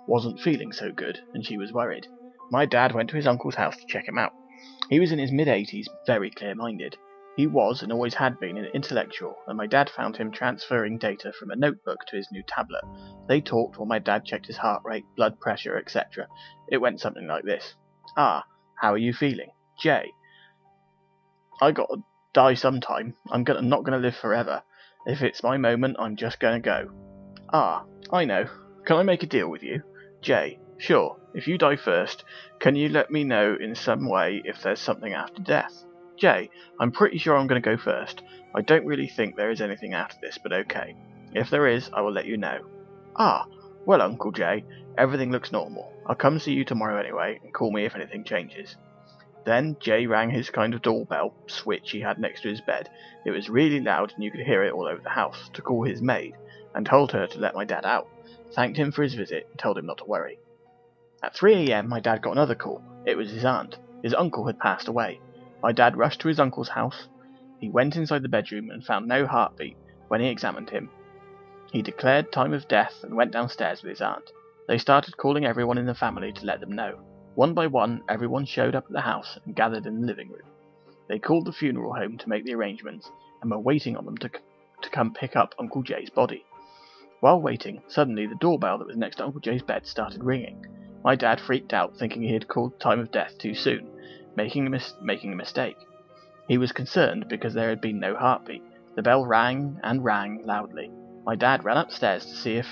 wasn't 0.08 0.40
feeling 0.40 0.72
so 0.72 0.94
good, 0.94 1.20
and 1.34 1.46
she 1.46 1.58
was 1.58 1.74
worried. 1.74 2.08
My 2.52 2.66
dad 2.66 2.94
went 2.94 3.10
to 3.10 3.16
his 3.16 3.28
uncle's 3.28 3.56
house 3.56 3.78
to 3.78 3.88
check 3.88 4.08
him 4.08 4.18
out. 4.18 4.34
He 4.90 5.00
was 5.00 5.12
in 5.12 5.20
his 5.20 5.32
mid 5.32 5.48
80s, 5.48 5.88
very 6.06 6.30
clear 6.30 6.56
minded. 6.56 6.98
He 7.36 7.48
was, 7.48 7.82
and 7.82 7.92
always 7.92 8.14
had 8.14 8.40
been, 8.40 8.58
an 8.58 8.66
intellectual, 8.76 9.36
and 9.48 9.58
my 9.58 9.66
dad 9.66 9.90
found 9.90 10.18
him 10.18 10.32
transferring 10.32 11.00
data 11.00 11.34
from 11.34 11.50
a 11.50 11.56
notebook 11.56 12.06
to 12.08 12.16
his 12.16 12.28
new 12.32 12.44
tablet. 12.44 12.84
They 13.28 13.42
talked 13.42 13.78
while 13.78 13.88
my 13.88 13.98
dad 13.98 14.24
checked 14.26 14.46
his 14.46 14.58
heart 14.58 14.84
rate, 14.86 15.06
blood 15.16 15.40
pressure, 15.40 15.78
etc. 15.78 16.28
It 16.70 16.78
went 16.78 17.00
something 17.00 17.26
like 17.26 17.44
this 17.44 17.76
Ah, 18.16 18.46
how 18.76 18.94
are 18.94 19.00
you 19.00 19.14
feeling? 19.14 19.52
Jay. 19.80 20.12
I 21.60 21.72
gotta 21.72 22.04
die 22.34 22.54
sometime. 22.54 23.16
I'm 23.32 23.44
gonna, 23.44 23.62
not 23.62 23.84
gonna 23.84 23.98
live 23.98 24.16
forever. 24.16 24.62
If 25.08 25.22
it's 25.24 25.44
my 25.44 25.58
moment, 25.58 25.98
I'm 26.00 26.16
just 26.16 26.40
gonna 26.40 26.60
go. 26.60 26.92
Ah, 27.52 27.86
I 28.12 28.26
know. 28.26 28.46
Can 28.86 28.98
I 28.98 29.04
make 29.04 29.24
a 29.24 29.28
deal 29.28 29.50
with 29.50 29.64
you? 29.64 29.82
Jay. 30.22 30.60
Sure, 30.84 31.16
if 31.34 31.48
you 31.48 31.58
die 31.58 31.78
first, 31.78 32.26
can 32.60 32.76
you 32.76 32.90
let 32.90 33.10
me 33.10 33.24
know 33.24 33.56
in 33.58 33.74
some 33.74 34.10
way 34.10 34.42
if 34.44 34.62
there's 34.62 34.82
something 34.82 35.14
after 35.14 35.42
death? 35.42 35.86
Jay, 36.18 36.50
I'm 36.78 36.92
pretty 36.92 37.18
sure 37.20 37.38
I'm 37.38 37.48
going 37.48 37.62
to 37.62 37.66
go 37.66 37.78
first. 37.78 38.22
I 38.54 38.60
don't 38.64 38.86
really 38.86 39.08
think 39.08 39.38
there 39.38 39.50
is 39.50 39.62
anything 39.62 39.94
after 39.94 40.18
this, 40.22 40.38
but 40.44 40.52
okay. 40.52 40.94
If 41.34 41.50
there 41.50 41.68
is, 41.68 41.90
I 41.94 42.02
will 42.02 42.12
let 42.12 42.26
you 42.26 42.36
know. 42.36 42.66
Ah, 43.16 43.46
well, 43.86 44.02
Uncle 44.02 44.34
Jay, 44.34 44.66
everything 44.98 45.32
looks 45.32 45.54
normal. 45.54 45.90
I'll 46.06 46.16
come 46.16 46.38
see 46.38 46.52
you 46.52 46.66
tomorrow 46.66 47.00
anyway, 47.00 47.40
and 47.42 47.54
call 47.54 47.72
me 47.72 47.86
if 47.86 47.96
anything 47.96 48.26
changes. 48.26 48.76
Then 49.46 49.78
Jay 49.80 50.06
rang 50.06 50.32
his 50.32 50.50
kind 50.50 50.74
of 50.74 50.82
doorbell 50.82 51.34
switch 51.48 51.92
he 51.92 52.02
had 52.02 52.20
next 52.20 52.42
to 52.42 52.50
his 52.50 52.60
bed. 52.60 52.90
It 53.26 53.32
was 53.32 53.50
really 53.50 53.80
loud 53.80 54.12
and 54.14 54.22
you 54.22 54.32
could 54.32 54.46
hear 54.46 54.66
it 54.66 54.74
all 54.74 54.88
over 54.88 55.02
the 55.02 55.08
house, 55.08 55.50
to 55.54 55.62
call 55.62 55.86
his 55.86 56.02
maid, 56.02 56.36
and 56.76 56.86
told 56.86 57.14
her 57.14 57.26
to 57.26 57.40
let 57.40 57.56
my 57.56 57.64
dad 57.64 57.86
out. 57.86 58.10
Thanked 58.52 58.78
him 58.78 58.92
for 58.92 59.04
his 59.04 59.14
visit 59.14 59.48
and 59.50 59.58
told 59.58 59.78
him 59.78 59.86
not 59.86 60.00
to 60.00 60.06
worry. 60.06 60.40
At 61.24 61.36
3am, 61.36 61.88
my 61.88 62.02
dad 62.02 62.22
got 62.22 62.34
another 62.34 62.54
call. 62.54 62.84
It 63.06 63.16
was 63.16 63.32
his 63.32 63.46
aunt. 63.46 63.78
His 64.02 64.14
uncle 64.14 64.46
had 64.46 64.60
passed 64.60 64.90
away. 64.90 65.22
My 65.62 65.72
dad 65.72 65.96
rushed 65.96 66.20
to 66.20 66.28
his 66.28 66.38
uncle's 66.38 66.68
house. 66.68 67.08
He 67.62 67.70
went 67.70 67.96
inside 67.96 68.24
the 68.24 68.28
bedroom 68.28 68.70
and 68.70 68.84
found 68.84 69.08
no 69.08 69.26
heartbeat. 69.26 69.78
When 70.10 70.20
he 70.20 70.28
examined 70.28 70.70
him, 70.70 70.90
he 71.72 71.82
declared 71.82 72.34
time 72.34 72.52
of 72.52 72.68
death 72.68 73.06
and 73.06 73.16
went 73.16 73.32
downstairs 73.32 73.82
with 73.82 73.92
his 73.92 74.02
aunt. 74.02 74.32
They 74.68 74.78
started 74.78 75.16
calling 75.16 75.46
everyone 75.46 75.78
in 75.78 75.86
the 75.86 75.96
family 75.96 76.34
to 76.34 76.46
let 76.46 76.60
them 76.60 76.74
know. 76.74 77.00
One 77.36 77.54
by 77.54 77.68
one, 77.68 78.04
everyone 78.10 78.44
showed 78.44 78.76
up 78.76 78.88
at 78.88 78.92
the 78.92 79.00
house 79.00 79.40
and 79.46 79.56
gathered 79.56 79.86
in 79.86 80.02
the 80.02 80.08
living 80.08 80.28
room. 80.28 80.50
They 81.08 81.20
called 81.20 81.46
the 81.46 81.54
funeral 81.54 81.94
home 81.96 82.18
to 82.18 82.28
make 82.30 82.44
the 82.44 82.54
arrangements 82.54 83.10
and 83.42 83.50
were 83.50 83.60
waiting 83.60 83.96
on 83.96 84.04
them 84.04 84.18
to, 84.18 84.30
to 84.30 84.90
come 84.90 85.14
pick 85.14 85.38
up 85.38 85.56
Uncle 85.58 85.84
Jay's 85.84 86.10
body. 86.10 86.44
While 87.22 87.40
waiting, 87.40 87.82
suddenly 87.88 88.28
the 88.28 88.36
doorbell 88.36 88.78
that 88.80 88.88
was 88.88 88.98
next 88.98 89.16
to 89.16 89.24
Uncle 89.24 89.40
Jay's 89.40 89.64
bed 89.64 89.88
started 89.88 90.22
ringing. 90.22 90.66
My 91.04 91.16
dad 91.16 91.42
freaked 91.42 91.74
out, 91.74 91.98
thinking 91.98 92.22
he 92.22 92.34
had 92.34 92.48
called 92.48 92.80
time 92.80 93.00
of 93.00 93.12
death 93.12 93.38
too 93.38 93.54
soon, 93.54 93.90
making 94.36 94.68
a, 94.68 94.70
mis- 94.70 94.96
making 95.02 95.34
a 95.34 95.36
mistake. 95.36 95.78
He 96.48 96.58
was 96.58 96.72
concerned 96.72 97.28
because 97.28 97.54
there 97.54 97.70
had 97.70 97.82
been 97.82 98.00
no 98.00 98.16
heartbeat. 98.16 98.64
The 98.96 99.02
bell 99.02 99.26
rang 99.26 99.80
and 99.84 100.04
rang 100.04 100.44
loudly. 100.46 100.92
My 101.26 101.36
dad 101.36 101.66
ran 101.66 101.78
upstairs 101.78 102.26
to 102.26 102.36
see 102.36 102.56
if 102.56 102.68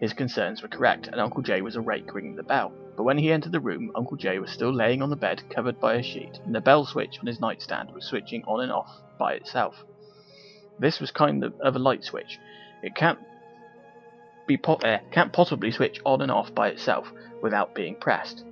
his 0.00 0.12
concerns 0.12 0.62
were 0.62 0.68
correct, 0.68 1.08
and 1.08 1.20
Uncle 1.20 1.42
Jay 1.42 1.60
was 1.60 1.76
awake 1.76 2.14
ringing 2.14 2.36
the 2.36 2.42
bell. 2.42 2.72
But 2.96 3.04
when 3.04 3.18
he 3.18 3.32
entered 3.32 3.52
the 3.52 3.60
room, 3.60 3.90
Uncle 3.94 4.16
Jay 4.16 4.38
was 4.38 4.50
still 4.50 4.72
laying 4.72 5.02
on 5.02 5.10
the 5.10 5.16
bed 5.16 5.42
covered 5.50 5.80
by 5.80 5.94
a 5.94 6.02
sheet, 6.02 6.38
and 6.44 6.54
the 6.54 6.60
bell 6.60 6.86
switch 6.86 7.18
on 7.18 7.26
his 7.26 7.40
nightstand 7.40 7.90
was 7.92 8.04
switching 8.04 8.44
on 8.44 8.60
and 8.62 8.72
off 8.72 8.90
by 9.18 9.34
itself. 9.34 9.84
This 10.78 11.00
was 11.00 11.10
kind 11.10 11.44
of, 11.44 11.54
of 11.60 11.76
a 11.76 11.78
light 11.78 12.04
switch. 12.04 12.38
It 12.82 12.94
can't 12.94 13.18
be 14.46 14.56
po- 14.56 14.74
uh, 14.74 14.98
can't 15.12 15.32
possibly 15.32 15.70
switch 15.70 15.98
on 16.04 16.20
and 16.20 16.30
off 16.30 16.54
by 16.54 16.68
itself 16.68 17.12
without 17.42 17.74
being 17.74 17.96
pressed. 18.00 18.42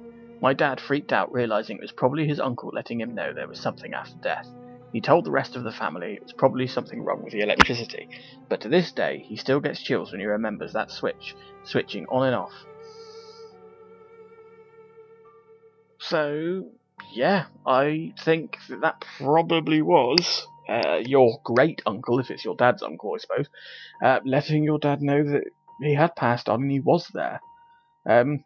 My 0.40 0.54
dad 0.54 0.80
freaked 0.80 1.12
out, 1.12 1.32
realizing 1.32 1.76
it 1.76 1.82
was 1.82 1.92
probably 1.92 2.26
his 2.26 2.40
uncle 2.40 2.70
letting 2.72 3.00
him 3.00 3.14
know 3.14 3.32
there 3.32 3.48
was 3.48 3.60
something 3.60 3.92
after 3.94 4.18
death. 4.22 4.46
He 4.92 5.00
told 5.00 5.24
the 5.24 5.30
rest 5.30 5.56
of 5.56 5.64
the 5.64 5.72
family 5.72 6.14
it 6.14 6.22
was 6.22 6.34
probably 6.36 6.66
something 6.66 7.02
wrong 7.02 7.22
with 7.22 7.32
the 7.32 7.40
electricity, 7.40 8.08
but 8.48 8.60
to 8.62 8.68
this 8.68 8.92
day 8.92 9.24
he 9.28 9.36
still 9.36 9.60
gets 9.60 9.82
chills 9.82 10.12
when 10.12 10.20
he 10.20 10.26
remembers 10.26 10.72
that 10.72 10.90
switch 10.90 11.34
switching 11.64 12.04
on 12.06 12.26
and 12.26 12.36
off 12.36 12.52
So, 16.02 16.72
yeah, 17.14 17.46
I 17.64 18.12
think 18.24 18.58
that, 18.68 18.80
that 18.80 19.04
probably 19.18 19.82
was 19.82 20.46
uh, 20.68 20.96
your 21.00 21.38
great 21.44 21.80
uncle, 21.86 22.18
if 22.18 22.30
it's 22.30 22.44
your 22.44 22.56
dad's 22.56 22.82
uncle, 22.82 23.14
I 23.14 23.18
suppose, 23.18 23.46
uh, 24.04 24.20
letting 24.24 24.64
your 24.64 24.78
dad 24.78 25.00
know 25.00 25.22
that 25.22 25.44
he 25.84 25.94
had 25.94 26.16
passed 26.16 26.48
on 26.48 26.62
and 26.62 26.70
he 26.70 26.80
was 26.80 27.08
there. 27.12 27.40
Um, 28.08 28.44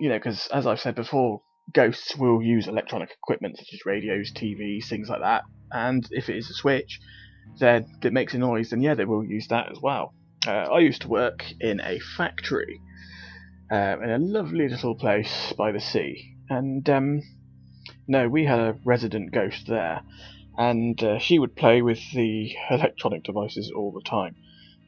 you 0.00 0.08
know, 0.08 0.16
because 0.16 0.48
as 0.48 0.66
I've 0.66 0.80
said 0.80 0.94
before, 0.94 1.42
ghosts 1.72 2.16
will 2.16 2.42
use 2.42 2.66
electronic 2.66 3.10
equipment 3.10 3.58
such 3.58 3.72
as 3.72 3.86
radios, 3.86 4.32
TVs, 4.32 4.86
things 4.86 5.08
like 5.08 5.20
that. 5.20 5.42
And 5.70 6.06
if 6.10 6.28
it 6.28 6.36
is 6.36 6.50
a 6.50 6.54
switch 6.54 7.00
that 7.60 7.84
that 8.02 8.12
makes 8.12 8.34
a 8.34 8.38
noise, 8.38 8.70
then 8.70 8.82
yeah, 8.82 8.94
they 8.94 9.04
will 9.04 9.24
use 9.24 9.48
that 9.48 9.70
as 9.70 9.78
well. 9.80 10.14
Uh, 10.46 10.50
I 10.50 10.80
used 10.80 11.02
to 11.02 11.08
work 11.08 11.44
in 11.60 11.80
a 11.80 11.98
factory 12.16 12.80
uh, 13.70 13.96
in 14.02 14.10
a 14.10 14.18
lovely 14.18 14.68
little 14.68 14.94
place 14.94 15.52
by 15.56 15.72
the 15.72 15.80
sea, 15.80 16.36
and 16.50 16.88
um, 16.90 17.22
no, 18.06 18.28
we 18.28 18.44
had 18.44 18.58
a 18.58 18.76
resident 18.84 19.32
ghost 19.32 19.66
there, 19.66 20.02
and 20.58 21.02
uh, 21.02 21.18
she 21.18 21.38
would 21.38 21.56
play 21.56 21.80
with 21.80 22.00
the 22.12 22.54
electronic 22.70 23.22
devices 23.22 23.72
all 23.74 23.92
the 23.92 24.08
time. 24.08 24.34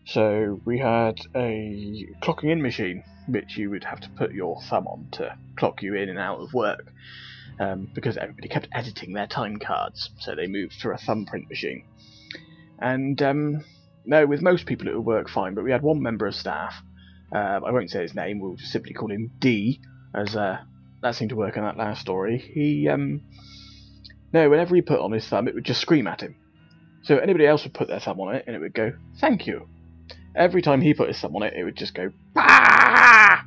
So 0.06 0.60
we 0.64 0.78
had 0.78 1.18
a 1.34 2.06
clocking 2.22 2.50
in 2.50 2.62
machine, 2.62 3.02
which 3.26 3.56
you 3.56 3.70
would 3.70 3.84
have 3.84 4.00
to 4.00 4.10
put 4.10 4.32
your 4.32 4.60
thumb 4.68 4.86
on 4.86 5.08
to 5.12 5.34
clock 5.56 5.82
you 5.82 5.94
in 5.94 6.08
and 6.08 6.18
out 6.18 6.40
of 6.40 6.52
work, 6.52 6.92
um, 7.58 7.88
because 7.94 8.16
everybody 8.16 8.48
kept 8.48 8.68
editing 8.74 9.14
their 9.14 9.26
time 9.26 9.56
cards, 9.56 10.10
so 10.18 10.34
they 10.34 10.46
moved 10.46 10.80
to 10.80 10.90
a 10.90 10.98
thumbprint 10.98 11.48
machine. 11.48 11.84
And 12.78 13.20
um, 13.22 13.64
no, 14.04 14.26
with 14.26 14.42
most 14.42 14.66
people 14.66 14.88
it 14.88 14.94
would 14.94 15.06
work 15.06 15.30
fine, 15.30 15.54
but 15.54 15.64
we 15.64 15.70
had 15.70 15.82
one 15.82 16.02
member 16.02 16.26
of 16.26 16.34
staff. 16.34 16.82
Uh, 17.34 17.60
I 17.64 17.70
won't 17.70 17.90
say 17.90 18.02
his 18.02 18.14
name. 18.14 18.40
We'll 18.40 18.56
just 18.56 18.72
simply 18.72 18.92
call 18.92 19.10
him 19.10 19.30
D, 19.38 19.80
as 20.14 20.36
uh, 20.36 20.58
that 21.02 21.14
seemed 21.14 21.30
to 21.30 21.36
work 21.36 21.56
in 21.56 21.62
that 21.62 21.78
last 21.78 22.02
story. 22.02 22.38
He, 22.38 22.88
um, 22.88 23.22
no, 24.32 24.50
whenever 24.50 24.74
he 24.74 24.82
put 24.82 25.00
on 25.00 25.12
his 25.12 25.26
thumb, 25.26 25.48
it 25.48 25.54
would 25.54 25.64
just 25.64 25.80
scream 25.80 26.06
at 26.06 26.20
him. 26.20 26.36
So 27.04 27.18
anybody 27.18 27.46
else 27.46 27.64
would 27.64 27.74
put 27.74 27.88
their 27.88 28.00
thumb 28.00 28.20
on 28.20 28.34
it, 28.34 28.44
and 28.46 28.54
it 28.54 28.60
would 28.60 28.74
go, 28.74 28.92
"Thank 29.18 29.46
you." 29.46 29.66
Every 30.34 30.62
time 30.62 30.80
he 30.80 30.94
put 30.94 31.08
his 31.08 31.20
thumb 31.20 31.36
on 31.36 31.42
it, 31.42 31.54
it 31.54 31.64
would 31.64 31.76
just 31.76 31.94
go, 31.94 32.10
bah! 32.32 33.42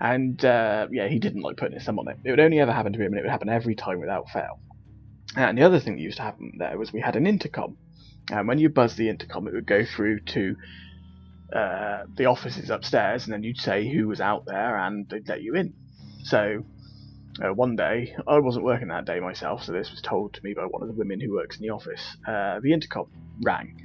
And 0.00 0.42
uh, 0.44 0.88
yeah, 0.90 1.08
he 1.08 1.18
didn't 1.18 1.42
like 1.42 1.56
putting 1.56 1.74
his 1.74 1.84
thumb 1.84 1.98
on 1.98 2.08
it. 2.08 2.18
It 2.24 2.30
would 2.30 2.40
only 2.40 2.58
ever 2.60 2.72
happen 2.72 2.92
to 2.92 2.98
him, 2.98 3.12
and 3.12 3.18
it 3.18 3.22
would 3.22 3.30
happen 3.30 3.48
every 3.48 3.74
time 3.74 4.00
without 4.00 4.28
fail. 4.30 4.58
And 5.36 5.56
the 5.56 5.62
other 5.62 5.78
thing 5.78 5.96
that 5.96 6.02
used 6.02 6.16
to 6.16 6.22
happen 6.22 6.54
there 6.58 6.76
was 6.78 6.92
we 6.92 7.00
had 7.00 7.16
an 7.16 7.26
intercom, 7.26 7.76
and 8.30 8.48
when 8.48 8.58
you 8.58 8.68
buzz 8.68 8.96
the 8.96 9.08
intercom, 9.08 9.46
it 9.46 9.54
would 9.54 9.66
go 9.66 9.84
through 9.84 10.20
to 10.20 10.56
uh, 11.54 12.04
the 12.16 12.26
offices 12.26 12.70
upstairs, 12.70 13.24
and 13.24 13.32
then 13.32 13.42
you'd 13.42 13.58
say 13.58 13.88
who 13.88 14.08
was 14.08 14.20
out 14.20 14.44
there, 14.46 14.76
and 14.78 15.08
they'd 15.08 15.28
let 15.28 15.42
you 15.42 15.54
in. 15.54 15.74
So 16.24 16.64
uh, 17.42 17.52
one 17.54 17.76
day, 17.76 18.14
I 18.26 18.38
wasn't 18.38 18.64
working 18.64 18.88
that 18.88 19.04
day 19.04 19.20
myself, 19.20 19.64
so 19.64 19.72
this 19.72 19.90
was 19.90 20.00
told 20.00 20.34
to 20.34 20.40
me 20.44 20.54
by 20.54 20.64
one 20.64 20.82
of 20.82 20.88
the 20.88 20.94
women 20.94 21.20
who 21.20 21.32
works 21.32 21.56
in 21.56 21.62
the 21.62 21.70
office. 21.70 22.16
Uh, 22.26 22.60
the 22.60 22.72
intercom 22.72 23.06
rang, 23.42 23.80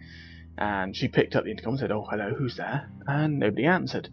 and 0.57 0.95
she 0.95 1.07
picked 1.07 1.35
up 1.35 1.43
the 1.43 1.51
intercom 1.51 1.73
and 1.73 1.79
said, 1.79 1.91
"Oh, 1.91 2.07
hello, 2.09 2.33
who's 2.37 2.55
there?" 2.55 2.89
And 3.07 3.39
nobody 3.39 3.65
answered. 3.65 4.09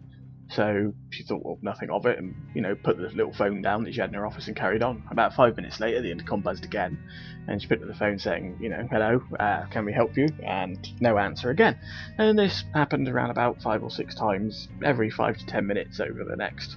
So 0.49 0.93
she 1.09 1.23
thought, 1.23 1.43
well, 1.43 1.57
nothing 1.61 1.89
of 1.89 2.05
it, 2.05 2.19
and 2.19 2.35
you 2.53 2.61
know, 2.61 2.75
put 2.75 2.97
the 2.97 3.09
little 3.15 3.33
phone 3.33 3.61
down 3.61 3.83
that 3.83 3.93
she 3.93 4.01
had 4.01 4.09
in 4.09 4.15
her 4.15 4.25
office 4.25 4.47
and 4.47 4.55
carried 4.55 4.83
on. 4.83 5.03
About 5.09 5.33
five 5.33 5.55
minutes 5.55 5.79
later, 5.79 6.01
the 6.01 6.11
intercom 6.11 6.41
buzzed 6.41 6.65
again, 6.65 6.99
and 7.47 7.61
she 7.61 7.67
picked 7.67 7.81
up 7.81 7.87
the 7.87 7.95
phone 7.95 8.19
saying, 8.19 8.57
you 8.59 8.69
know, 8.69 8.87
hello, 8.91 9.23
uh, 9.39 9.65
can 9.71 9.85
we 9.85 9.93
help 9.93 10.15
you? 10.15 10.27
And 10.45 10.77
no 11.01 11.17
answer 11.17 11.49
again. 11.49 11.77
And 12.19 12.37
this 12.37 12.63
happened 12.73 13.07
around 13.07 13.31
about 13.31 13.63
five 13.63 13.81
or 13.81 13.89
six 13.89 14.13
times 14.13 14.67
every 14.83 15.09
five 15.09 15.37
to 15.37 15.45
ten 15.45 15.65
minutes 15.65 15.99
over 15.99 16.23
the 16.23 16.35
next 16.35 16.75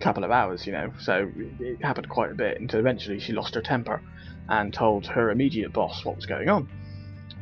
couple 0.00 0.24
of 0.24 0.30
hours, 0.30 0.66
you 0.66 0.72
know. 0.72 0.92
So 1.00 1.30
it 1.60 1.84
happened 1.84 2.08
quite 2.08 2.32
a 2.32 2.34
bit 2.34 2.60
until 2.60 2.80
eventually 2.80 3.20
she 3.20 3.32
lost 3.32 3.54
her 3.54 3.62
temper 3.62 4.02
and 4.48 4.72
told 4.72 5.06
her 5.06 5.30
immediate 5.30 5.72
boss 5.72 6.04
what 6.04 6.16
was 6.16 6.26
going 6.26 6.48
on. 6.48 6.68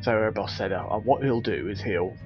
So 0.01 0.31
boss 0.33 0.55
said, 0.55 0.71
oh, 0.71 1.01
what 1.03 1.23
he'll 1.23 1.41
do 1.41 1.67
is 1.69 1.81
he'll 1.81 2.17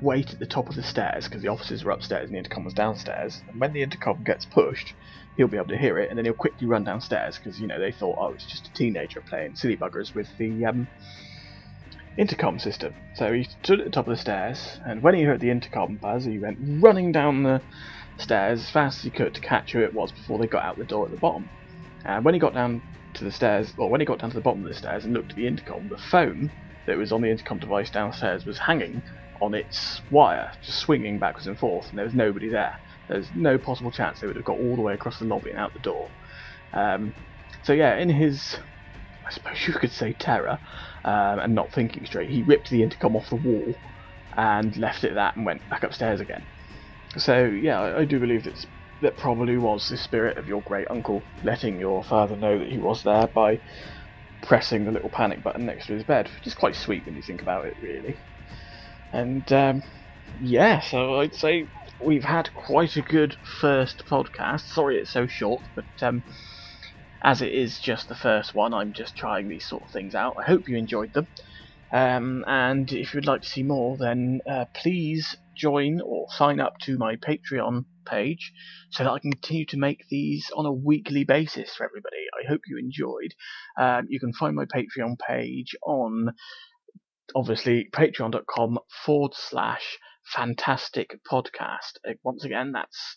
wait 0.00 0.32
at 0.32 0.38
the 0.38 0.46
top 0.46 0.68
of 0.68 0.76
the 0.76 0.82
stairs 0.82 1.24
because 1.24 1.42
the 1.42 1.48
offices 1.48 1.84
were 1.84 1.90
upstairs 1.90 2.26
and 2.26 2.34
the 2.34 2.38
intercom 2.38 2.64
was 2.64 2.74
downstairs. 2.74 3.42
And 3.48 3.60
when 3.60 3.72
the 3.72 3.82
intercom 3.82 4.22
gets 4.24 4.46
pushed, 4.46 4.94
he'll 5.36 5.48
be 5.48 5.56
able 5.56 5.68
to 5.68 5.78
hear 5.78 5.98
it, 5.98 6.08
and 6.08 6.16
then 6.16 6.24
he'll 6.24 6.34
quickly 6.34 6.66
run 6.66 6.84
downstairs 6.84 7.38
because 7.38 7.60
you 7.60 7.66
know 7.66 7.80
they 7.80 7.92
thought, 7.92 8.16
oh, 8.20 8.32
it's 8.34 8.46
just 8.46 8.68
a 8.68 8.72
teenager 8.72 9.20
playing 9.28 9.56
silly 9.56 9.76
buggers 9.76 10.14
with 10.14 10.28
the 10.38 10.64
um, 10.64 10.88
intercom 12.16 12.58
system. 12.58 12.94
So 13.14 13.32
he 13.32 13.44
stood 13.44 13.80
at 13.80 13.86
the 13.86 13.90
top 13.90 14.06
of 14.06 14.16
the 14.16 14.20
stairs, 14.20 14.78
and 14.84 15.02
when 15.02 15.14
he 15.14 15.22
heard 15.22 15.40
the 15.40 15.50
intercom 15.50 15.98
buzz, 16.00 16.24
he 16.24 16.38
went 16.38 16.58
running 16.82 17.12
down 17.12 17.42
the 17.42 17.62
stairs 18.18 18.60
as 18.60 18.70
fast 18.70 18.98
as 18.98 19.04
he 19.04 19.10
could 19.10 19.34
to 19.34 19.40
catch 19.40 19.72
who 19.72 19.80
it 19.80 19.94
was 19.94 20.12
before 20.12 20.38
they 20.38 20.46
got 20.46 20.64
out 20.64 20.78
the 20.78 20.84
door 20.84 21.06
at 21.06 21.10
the 21.10 21.18
bottom. 21.18 21.50
And 22.04 22.24
when 22.24 22.34
he 22.34 22.40
got 22.40 22.54
down 22.54 22.82
to 23.14 23.24
the 23.24 23.32
stairs, 23.32 23.74
or 23.76 23.90
when 23.90 24.00
he 24.00 24.06
got 24.06 24.20
down 24.20 24.30
to 24.30 24.36
the 24.36 24.42
bottom 24.42 24.64
of 24.64 24.68
the 24.68 24.78
stairs 24.78 25.04
and 25.04 25.14
looked 25.14 25.32
at 25.32 25.36
the 25.36 25.46
intercom, 25.46 25.88
the 25.88 25.98
phone 25.98 26.50
that 26.88 26.98
was 26.98 27.12
on 27.12 27.20
the 27.20 27.30
intercom 27.30 27.58
device 27.58 27.90
downstairs 27.90 28.44
was 28.46 28.58
hanging 28.58 29.02
on 29.40 29.54
its 29.54 30.02
wire, 30.10 30.50
just 30.62 30.78
swinging 30.78 31.18
backwards 31.18 31.46
and 31.46 31.58
forth, 31.58 31.88
and 31.90 31.98
there 31.98 32.04
was 32.04 32.14
nobody 32.14 32.48
there. 32.48 32.80
There's 33.08 33.30
no 33.34 33.58
possible 33.58 33.92
chance 33.92 34.20
they 34.20 34.26
would 34.26 34.36
have 34.36 34.44
got 34.44 34.58
all 34.58 34.74
the 34.74 34.82
way 34.82 34.94
across 34.94 35.18
the 35.18 35.26
lobby 35.26 35.50
and 35.50 35.58
out 35.58 35.72
the 35.72 35.78
door. 35.78 36.10
Um, 36.72 37.14
so 37.62 37.72
yeah, 37.72 37.96
in 37.98 38.08
his, 38.08 38.58
I 39.26 39.30
suppose 39.30 39.66
you 39.66 39.74
could 39.74 39.92
say 39.92 40.12
terror, 40.12 40.58
um, 41.04 41.38
and 41.38 41.54
not 41.54 41.72
thinking 41.72 42.04
straight, 42.06 42.30
he 42.30 42.42
ripped 42.42 42.70
the 42.70 42.82
intercom 42.82 43.16
off 43.16 43.28
the 43.28 43.36
wall 43.36 43.74
and 44.36 44.76
left 44.76 45.04
it 45.04 45.10
at 45.10 45.14
that 45.14 45.36
and 45.36 45.46
went 45.46 45.68
back 45.68 45.82
upstairs 45.82 46.20
again. 46.20 46.44
So 47.16 47.44
yeah, 47.44 47.80
I, 47.80 48.00
I 48.00 48.04
do 48.04 48.18
believe 48.18 48.44
that 48.44 48.66
that 49.02 49.16
probably 49.16 49.56
was 49.56 49.88
the 49.88 49.96
spirit 49.96 50.38
of 50.38 50.48
your 50.48 50.62
great 50.62 50.88
uncle 50.90 51.22
letting 51.44 51.78
your 51.78 52.02
father 52.02 52.36
know 52.36 52.58
that 52.58 52.68
he 52.68 52.78
was 52.78 53.02
there 53.04 53.28
by 53.28 53.60
pressing 54.42 54.84
the 54.84 54.92
little 54.92 55.10
panic 55.10 55.42
button 55.42 55.66
next 55.66 55.86
to 55.86 55.94
his 55.94 56.04
bed, 56.04 56.28
which 56.34 56.46
is 56.46 56.54
quite 56.54 56.76
sweet 56.76 57.04
when 57.06 57.16
you 57.16 57.22
think 57.22 57.42
about 57.42 57.66
it, 57.66 57.74
really. 57.82 58.20
And 59.12 59.50
um, 59.52 59.82
yeah, 60.40 60.80
so 60.80 61.20
I'd 61.20 61.34
say 61.34 61.68
we've 62.00 62.24
had 62.24 62.52
quite 62.54 62.96
a 62.96 63.02
good 63.02 63.36
first 63.60 64.04
podcast. 64.06 64.68
Sorry 64.68 64.98
it's 64.98 65.10
so 65.10 65.26
short, 65.26 65.62
but 65.74 65.86
um, 66.02 66.22
as 67.22 67.42
it 67.42 67.52
is 67.52 67.80
just 67.80 68.08
the 68.08 68.14
first 68.14 68.54
one, 68.54 68.72
I'm 68.74 68.92
just 68.92 69.16
trying 69.16 69.48
these 69.48 69.66
sort 69.66 69.84
of 69.84 69.90
things 69.90 70.14
out. 70.14 70.36
I 70.38 70.44
hope 70.44 70.68
you 70.68 70.76
enjoyed 70.76 71.12
them. 71.12 71.26
Um, 71.92 72.44
and 72.46 72.92
if 72.92 73.14
you'd 73.14 73.26
like 73.26 73.42
to 73.42 73.48
see 73.48 73.62
more, 73.62 73.96
then 73.96 74.40
uh, 74.48 74.66
please 74.74 75.36
join 75.58 76.00
or 76.00 76.26
sign 76.30 76.60
up 76.60 76.78
to 76.82 76.96
my 76.96 77.16
Patreon 77.16 77.84
page 78.06 78.52
so 78.90 79.04
that 79.04 79.10
I 79.10 79.18
can 79.18 79.32
continue 79.32 79.66
to 79.66 79.76
make 79.76 80.04
these 80.08 80.50
on 80.54 80.64
a 80.66 80.72
weekly 80.72 81.24
basis 81.24 81.74
for 81.74 81.84
everybody. 81.84 82.16
I 82.40 82.48
hope 82.48 82.60
you 82.66 82.78
enjoyed. 82.78 83.34
Um, 83.78 84.06
you 84.08 84.20
can 84.20 84.32
find 84.32 84.54
my 84.56 84.64
Patreon 84.64 85.18
page 85.18 85.76
on 85.84 86.30
obviously 87.34 87.88
patreon.com 87.92 88.78
forward 89.04 89.32
slash 89.34 89.98
phantastic 90.24 91.18
podcast. 91.30 91.98
Uh, 92.08 92.12
once 92.22 92.44
again, 92.44 92.72
that's 92.72 93.16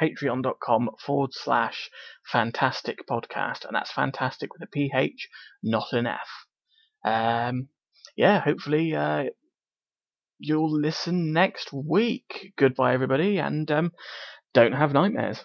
patreon.com 0.00 0.90
forward 1.04 1.30
slash 1.32 1.90
phantastic 2.30 3.06
podcast, 3.06 3.64
and 3.64 3.74
that's 3.74 3.92
phantastic 3.92 4.52
with 4.52 4.62
a 4.62 4.66
PH, 4.66 5.28
not 5.62 5.92
an 5.92 6.06
F. 6.06 6.28
Um, 7.04 7.68
yeah, 8.16 8.40
hopefully 8.40 8.94
uh, 8.94 9.24
you'll 10.40 10.72
listen 10.72 11.32
next 11.32 11.72
week. 11.72 12.52
Goodbye, 12.56 12.94
everybody, 12.94 13.38
and 13.38 13.70
um, 13.70 13.92
don't 14.54 14.72
have 14.72 14.92
nightmares. 14.94 15.44